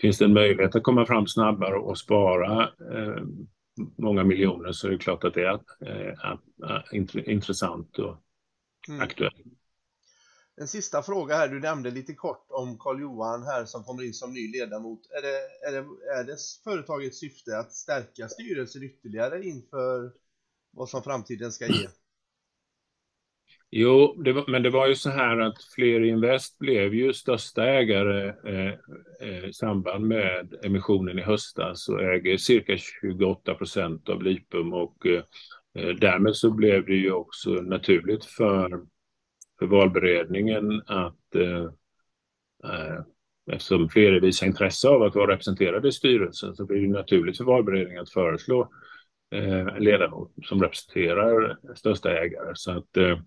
finns 0.00 0.18
det 0.18 0.24
en 0.24 0.32
möjlighet 0.32 0.76
att 0.76 0.82
komma 0.82 1.06
fram 1.06 1.26
snabbare 1.26 1.76
och 1.76 1.98
spara 1.98 2.62
eh, 2.62 3.22
många 3.96 4.24
miljoner 4.24 4.72
så 4.72 4.86
är 4.86 4.90
det 4.90 4.98
klart 4.98 5.24
att 5.24 5.34
det 5.34 5.46
är 5.46 5.60
eh, 5.86 7.30
intressant 7.32 7.98
och 7.98 8.16
Mm. 8.88 9.00
aktuellt. 9.00 9.36
En 10.56 10.68
sista 10.68 11.02
fråga 11.02 11.34
här, 11.34 11.48
du 11.48 11.60
nämnde 11.60 11.90
lite 11.90 12.14
kort 12.14 12.46
om 12.48 12.78
Karl-Johan 12.78 13.42
här 13.42 13.64
som 13.64 13.84
kommer 13.84 14.02
in 14.02 14.14
som 14.14 14.32
ny 14.32 14.52
ledamot. 14.52 15.00
Är 15.10 15.22
det, 15.22 15.68
är 15.68 15.72
det, 15.72 15.88
är 16.20 16.24
det 16.24 16.36
företagets 16.64 17.18
syfte 17.18 17.58
att 17.58 17.72
stärka 17.72 18.28
styrelsen 18.28 18.82
ytterligare 18.82 19.44
inför 19.44 20.12
vad 20.70 20.88
som 20.88 21.02
framtiden 21.02 21.52
ska 21.52 21.66
ge? 21.66 21.88
Jo, 23.72 24.22
det 24.24 24.32
var, 24.32 24.44
men 24.48 24.62
det 24.62 24.70
var 24.70 24.88
ju 24.88 24.94
så 24.94 25.10
här 25.10 25.38
att 25.38 25.64
Flerinvest 25.74 26.58
blev 26.58 26.94
ju 26.94 27.12
största 27.12 27.64
ägare 27.64 28.28
eh, 28.28 28.74
eh, 29.20 29.44
i 29.44 29.52
samband 29.52 30.06
med 30.06 30.54
emissionen 30.62 31.18
i 31.18 31.22
höstas 31.22 31.88
och 31.88 32.02
äger 32.02 32.36
cirka 32.36 32.76
28 32.76 33.54
procent 33.54 34.08
av 34.08 34.22
Lipum 34.22 34.72
och 34.72 35.06
eh, 35.06 35.22
eh, 35.74 35.88
därmed 35.88 36.36
så 36.36 36.50
blev 36.50 36.86
det 36.86 36.94
ju 36.94 37.12
också 37.12 37.50
naturligt 37.50 38.24
för, 38.24 38.80
för 39.58 39.66
valberedningen 39.66 40.82
att 40.86 41.34
eh, 41.34 41.64
eh, 42.64 43.00
eftersom 43.52 43.88
Fler 43.88 44.20
visar 44.20 44.46
intresse 44.46 44.88
av 44.88 45.02
att 45.02 45.14
vara 45.14 45.32
representerade 45.32 45.88
i 45.88 45.92
styrelsen 45.92 46.54
så 46.54 46.66
blir 46.66 46.80
det 46.80 46.88
naturligt 46.88 47.36
för 47.36 47.44
valberedningen 47.44 48.02
att 48.02 48.12
föreslå 48.12 48.70
eh, 49.34 49.60
en 49.60 49.84
ledamot 49.84 50.32
som 50.42 50.62
representerar 50.62 51.56
största 51.74 52.18
ägare. 52.18 52.52
Så 52.54 52.70
att 52.70 52.96
eh, 52.96 53.18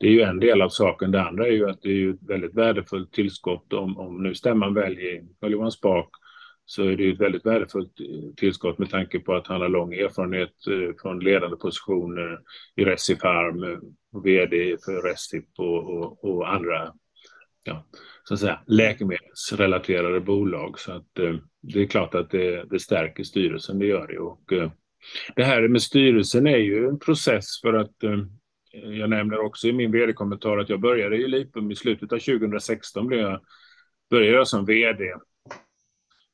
det 0.00 0.06
är 0.06 0.10
ju 0.10 0.20
en 0.20 0.40
del 0.40 0.62
av 0.62 0.68
saken. 0.68 1.10
Det 1.10 1.22
andra 1.22 1.46
är 1.46 1.52
ju 1.52 1.70
att 1.70 1.82
det 1.82 1.88
är 1.88 1.94
ju 1.94 2.10
ett 2.10 2.28
väldigt 2.28 2.54
värdefullt 2.54 3.12
tillskott 3.12 3.72
om, 3.72 3.98
om 3.98 4.22
nu 4.22 4.34
stämman 4.34 4.74
väljer 4.74 5.22
Carl-Johan 5.40 5.72
Spak 5.72 6.08
så 6.64 6.84
är 6.84 6.96
det 6.96 7.02
ju 7.02 7.12
ett 7.12 7.20
väldigt 7.20 7.46
värdefullt 7.46 8.00
eh, 8.00 8.34
tillskott 8.36 8.78
med 8.78 8.90
tanke 8.90 9.20
på 9.20 9.34
att 9.34 9.46
han 9.46 9.60
har 9.60 9.68
lång 9.68 9.94
erfarenhet 9.94 10.66
eh, 10.70 10.94
från 11.02 11.20
ledande 11.20 11.56
positioner 11.56 12.32
eh, 12.32 12.38
i 12.76 12.84
Recifarm, 12.84 13.80
vd 14.24 14.76
för 14.84 15.08
Recip 15.08 15.44
och, 15.58 15.96
och, 15.96 16.24
och 16.24 16.52
andra 16.54 16.92
ja, 17.62 17.86
så 18.24 18.34
att 18.34 18.40
säga, 18.40 18.60
läkemedelsrelaterade 18.66 20.20
bolag. 20.20 20.78
Så 20.78 20.92
att 20.92 21.06
det 21.62 21.82
är 21.82 21.86
klart 21.86 22.14
att 22.14 22.30
det, 22.30 22.64
det 22.70 22.80
stärker 22.80 23.24
styrelsen, 23.24 23.78
det 23.78 23.86
gör 23.86 24.06
det. 24.06 24.18
Och, 24.18 24.52
det 25.36 25.44
här 25.44 25.68
med 25.68 25.82
styrelsen 25.82 26.46
är 26.46 26.58
ju 26.58 26.88
en 26.88 26.98
process 26.98 27.60
för 27.62 27.74
att 27.74 27.94
jag 28.72 29.10
nämner 29.10 29.38
också 29.38 29.68
i 29.68 29.72
min 29.72 29.92
vd-kommentar 29.92 30.58
att 30.58 30.68
jag 30.68 30.80
började 30.80 31.16
i 31.16 31.28
Lipum 31.28 31.70
i 31.70 31.76
slutet 31.76 32.12
av 32.12 32.18
2016 32.18 33.06
blev 33.06 33.20
jag, 33.20 33.40
började 34.10 34.36
jag 34.36 34.48
som 34.48 34.64
vd. 34.64 35.14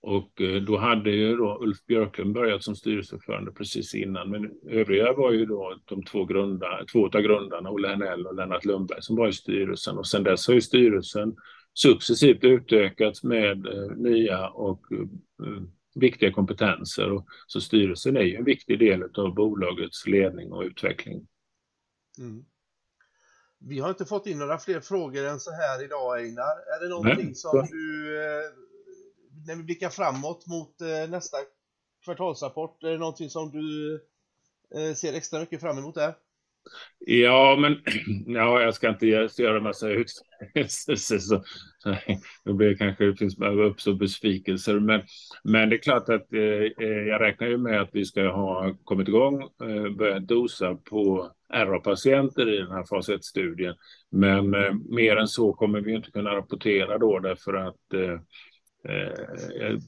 Och 0.01 0.41
eh, 0.41 0.63
då 0.63 0.77
hade 0.77 1.11
ju 1.11 1.37
då 1.37 1.59
Ulf 1.63 1.87
Björklund 1.87 2.35
börjat 2.35 2.65
som 2.65 2.77
styrelseordförande 2.77 3.53
precis 3.53 3.95
innan. 3.95 4.31
Men 4.31 4.51
övriga 4.69 5.13
var 5.13 5.33
ju 5.33 5.47
då 5.47 5.79
de 5.85 6.03
två, 6.03 6.25
grunda, 6.25 6.85
två 6.93 7.07
av 7.07 7.21
grundarna, 7.21 7.71
Olle 7.71 7.89
Hernell 7.89 8.27
och 8.27 8.35
Lennart 8.35 8.65
Lundberg, 8.65 9.03
som 9.03 9.17
var 9.17 9.29
i 9.29 9.33
styrelsen. 9.33 9.99
Och 9.99 10.07
sedan 10.07 10.23
dess 10.23 10.47
har 10.47 10.55
ju 10.55 10.61
styrelsen 10.61 11.37
successivt 11.75 12.45
utökats 12.45 13.25
med 13.25 13.67
eh, 13.67 13.97
nya 13.97 14.49
och 14.49 14.93
eh, 14.93 15.63
viktiga 15.95 16.33
kompetenser. 16.33 17.23
Så 17.47 17.61
styrelsen 17.61 18.17
är 18.17 18.23
ju 18.23 18.35
en 18.37 18.45
viktig 18.45 18.79
del 18.79 19.03
av 19.15 19.35
bolagets 19.35 20.07
ledning 20.07 20.53
och 20.53 20.63
utveckling. 20.63 21.27
Mm. 22.19 22.45
Vi 23.59 23.79
har 23.79 23.89
inte 23.89 24.05
fått 24.05 24.27
in 24.27 24.39
några 24.39 24.59
fler 24.59 24.81
frågor 24.81 25.25
än 25.25 25.41
så 25.41 25.51
här 25.51 25.85
idag 25.85 26.19
Einar. 26.19 26.77
Är 26.77 26.81
det 26.83 26.89
någonting 26.89 27.27
Nej. 27.27 27.35
som 27.35 27.67
du, 27.71 28.17
eh, 28.25 28.51
när 29.47 29.57
vi 29.57 29.63
blickar 29.63 29.91
framåt 29.91 30.47
mot 30.47 30.81
eh, 30.81 31.11
nästa 31.11 31.37
kvartalsrapport, 32.05 32.83
är 32.83 32.91
det 32.91 32.99
någonting 32.99 33.31
som 33.31 33.51
du 33.51 33.95
eh, 34.75 34.95
ser 34.95 35.13
extra 35.13 35.41
mycket 35.41 35.61
fram 35.61 35.79
emot 35.79 35.95
där? 35.95 36.15
Ja, 36.99 37.57
men 37.61 37.77
ja, 38.27 38.61
jag 38.63 38.75
ska 38.75 38.89
inte 38.89 39.07
göra- 39.07 39.57
en 39.57 39.63
massa 39.63 39.89
utfästelser. 39.89 41.19
Så, 41.19 41.43
så, 41.79 41.97
då 42.45 42.53
blir 42.53 42.69
det 42.69 42.75
kanske 42.75 43.05
det 43.05 43.17
finns 43.17 43.39
uppstå 43.41 43.95
besvikelser. 43.95 44.81
Men, 44.81 45.03
men 45.45 45.69
det 45.71 45.77
är 45.77 45.81
klart 45.81 46.09
att 46.09 46.33
eh, 46.33 46.41
eh, 46.87 46.89
jag 47.09 47.21
räknar 47.21 47.47
ju 47.49 47.59
med 47.59 47.81
att 47.81 47.91
vi 47.93 48.05
ska 48.05 48.29
ha 48.29 48.75
kommit 48.85 49.09
igång, 49.09 49.43
eh, 49.43 49.91
börjat 49.99 50.29
dosa 50.29 50.75
på 50.75 51.31
RA-patienter 51.53 52.55
i 52.55 52.59
den 52.59 52.71
här 52.71 52.85
fas 52.85 53.09
1-studien. 53.09 53.75
Men 54.11 54.55
eh, 54.55 54.73
mer 54.89 55.17
än 55.17 55.29
så 55.29 55.53
kommer 55.53 55.81
vi 55.81 55.93
inte 55.95 56.11
kunna 56.11 56.31
rapportera 56.37 56.99
då 56.99 57.19
därför 57.19 57.55
att 57.55 57.95
eh, 57.95 58.21
eh, 58.93 59.79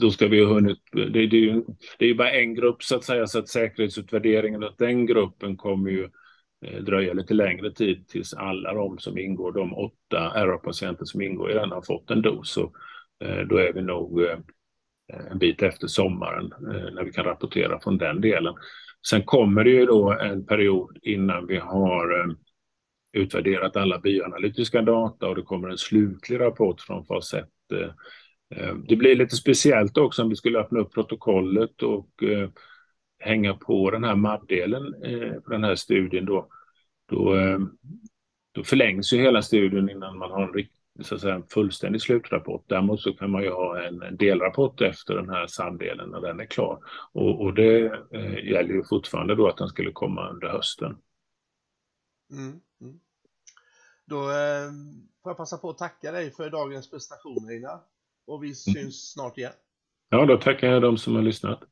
då 0.00 0.10
ska 0.10 0.28
vi 0.28 0.44
ha 0.44 0.54
hunnit, 0.54 0.78
det, 0.92 1.08
det, 1.08 1.18
är 1.18 1.40
ju, 1.40 1.64
det 1.98 2.04
är 2.04 2.08
ju 2.08 2.14
bara 2.14 2.30
en 2.30 2.54
grupp 2.54 2.82
så 2.82 2.96
att 2.96 3.04
säga, 3.04 3.26
så 3.26 3.38
att 3.38 3.48
säkerhetsutvärderingen 3.48 4.64
av 4.64 4.74
den 4.78 5.06
gruppen 5.06 5.56
kommer 5.56 5.90
ju 5.90 6.08
eh, 6.66 6.82
dröja 6.82 7.12
lite 7.12 7.34
längre 7.34 7.72
tid 7.72 8.08
tills 8.08 8.34
alla 8.34 8.74
de 8.74 8.98
som 8.98 9.18
ingår, 9.18 9.52
de 9.52 9.74
åtta 9.74 10.46
RA-patienter 10.46 11.04
som 11.04 11.22
ingår 11.22 11.50
i 11.50 11.54
den 11.54 11.70
har 11.70 11.82
fått 11.82 12.10
en 12.10 12.22
dos. 12.22 12.50
Så, 12.50 12.72
eh, 13.24 13.40
då 13.40 13.56
är 13.56 13.72
vi 13.72 13.82
nog 13.82 14.22
eh, 14.22 14.38
en 15.30 15.38
bit 15.38 15.62
efter 15.62 15.86
sommaren 15.86 16.52
när 16.94 17.04
vi 17.04 17.12
kan 17.12 17.24
rapportera 17.24 17.80
från 17.80 17.98
den 17.98 18.20
delen. 18.20 18.54
Sen 19.08 19.22
kommer 19.22 19.64
det 19.64 19.70
ju 19.70 19.86
då 19.86 20.12
en 20.12 20.46
period 20.46 20.98
innan 21.02 21.46
vi 21.46 21.56
har 21.56 22.36
utvärderat 23.12 23.76
alla 23.76 23.98
bioanalytiska 23.98 24.82
data 24.82 25.28
och 25.28 25.34
det 25.34 25.42
kommer 25.42 25.68
en 25.68 25.78
slutlig 25.78 26.40
rapport 26.40 26.80
från 26.80 27.06
fas 27.06 27.34
1 27.34 27.44
Eh, 28.50 28.74
det 28.74 28.96
blir 28.96 29.16
lite 29.16 29.36
speciellt 29.36 29.96
också 29.98 30.22
om 30.22 30.28
vi 30.28 30.36
skulle 30.36 30.58
öppna 30.58 30.80
upp 30.80 30.94
protokollet 30.94 31.82
och 31.82 32.22
eh, 32.22 32.50
hänga 33.18 33.54
på 33.54 33.90
den 33.90 34.04
här 34.04 34.16
MAD-delen 34.16 34.94
eh, 35.04 35.40
på 35.40 35.50
den 35.50 35.64
här 35.64 35.74
studien 35.74 36.24
då. 36.24 36.48
Då, 37.10 37.36
då 38.52 38.64
förlängs 38.64 39.12
ju 39.12 39.18
hela 39.18 39.42
studien 39.42 39.90
innan 39.90 40.18
man 40.18 40.30
har 40.30 40.42
en 40.42 40.52
så 41.04 41.14
att 41.14 41.20
säga, 41.20 41.34
en 41.34 41.46
fullständig 41.46 42.02
slutrapport. 42.02 42.64
Däremot 42.68 43.00
så 43.00 43.12
kan 43.12 43.30
man 43.30 43.42
ju 43.42 43.50
ha 43.50 43.82
en, 43.82 44.16
delrapport 44.16 44.80
efter 44.80 45.14
den 45.14 45.28
här 45.28 45.46
SAM-delen 45.46 46.10
när 46.10 46.20
den 46.20 46.40
är 46.40 46.46
klar. 46.46 46.78
Och, 47.12 47.40
och 47.40 47.54
det 47.54 47.86
eh, 48.12 48.44
gäller 48.50 48.74
ju 48.74 48.84
fortfarande 48.84 49.34
då 49.34 49.48
att 49.48 49.56
den 49.56 49.68
skulle 49.68 49.92
komma 49.92 50.30
under 50.30 50.48
hösten. 50.48 50.96
Mm. 52.30 52.60
Mm. 52.80 53.00
Då 54.06 54.30
eh, 54.30 54.70
får 55.22 55.30
jag 55.30 55.36
passa 55.36 55.58
på 55.58 55.70
att 55.70 55.78
tacka 55.78 56.12
dig 56.12 56.30
för 56.30 56.50
dagens 56.50 56.90
presentation 56.90 57.48
Einar. 57.50 57.80
Och 58.28 58.44
vi 58.44 58.54
syns 58.54 59.12
snart 59.12 59.38
igen. 59.38 59.52
Ja, 60.08 60.26
då 60.26 60.36
tackar 60.36 60.68
jag 60.68 60.82
de 60.82 60.98
som 60.98 61.14
har 61.14 61.22
lyssnat. 61.22 61.62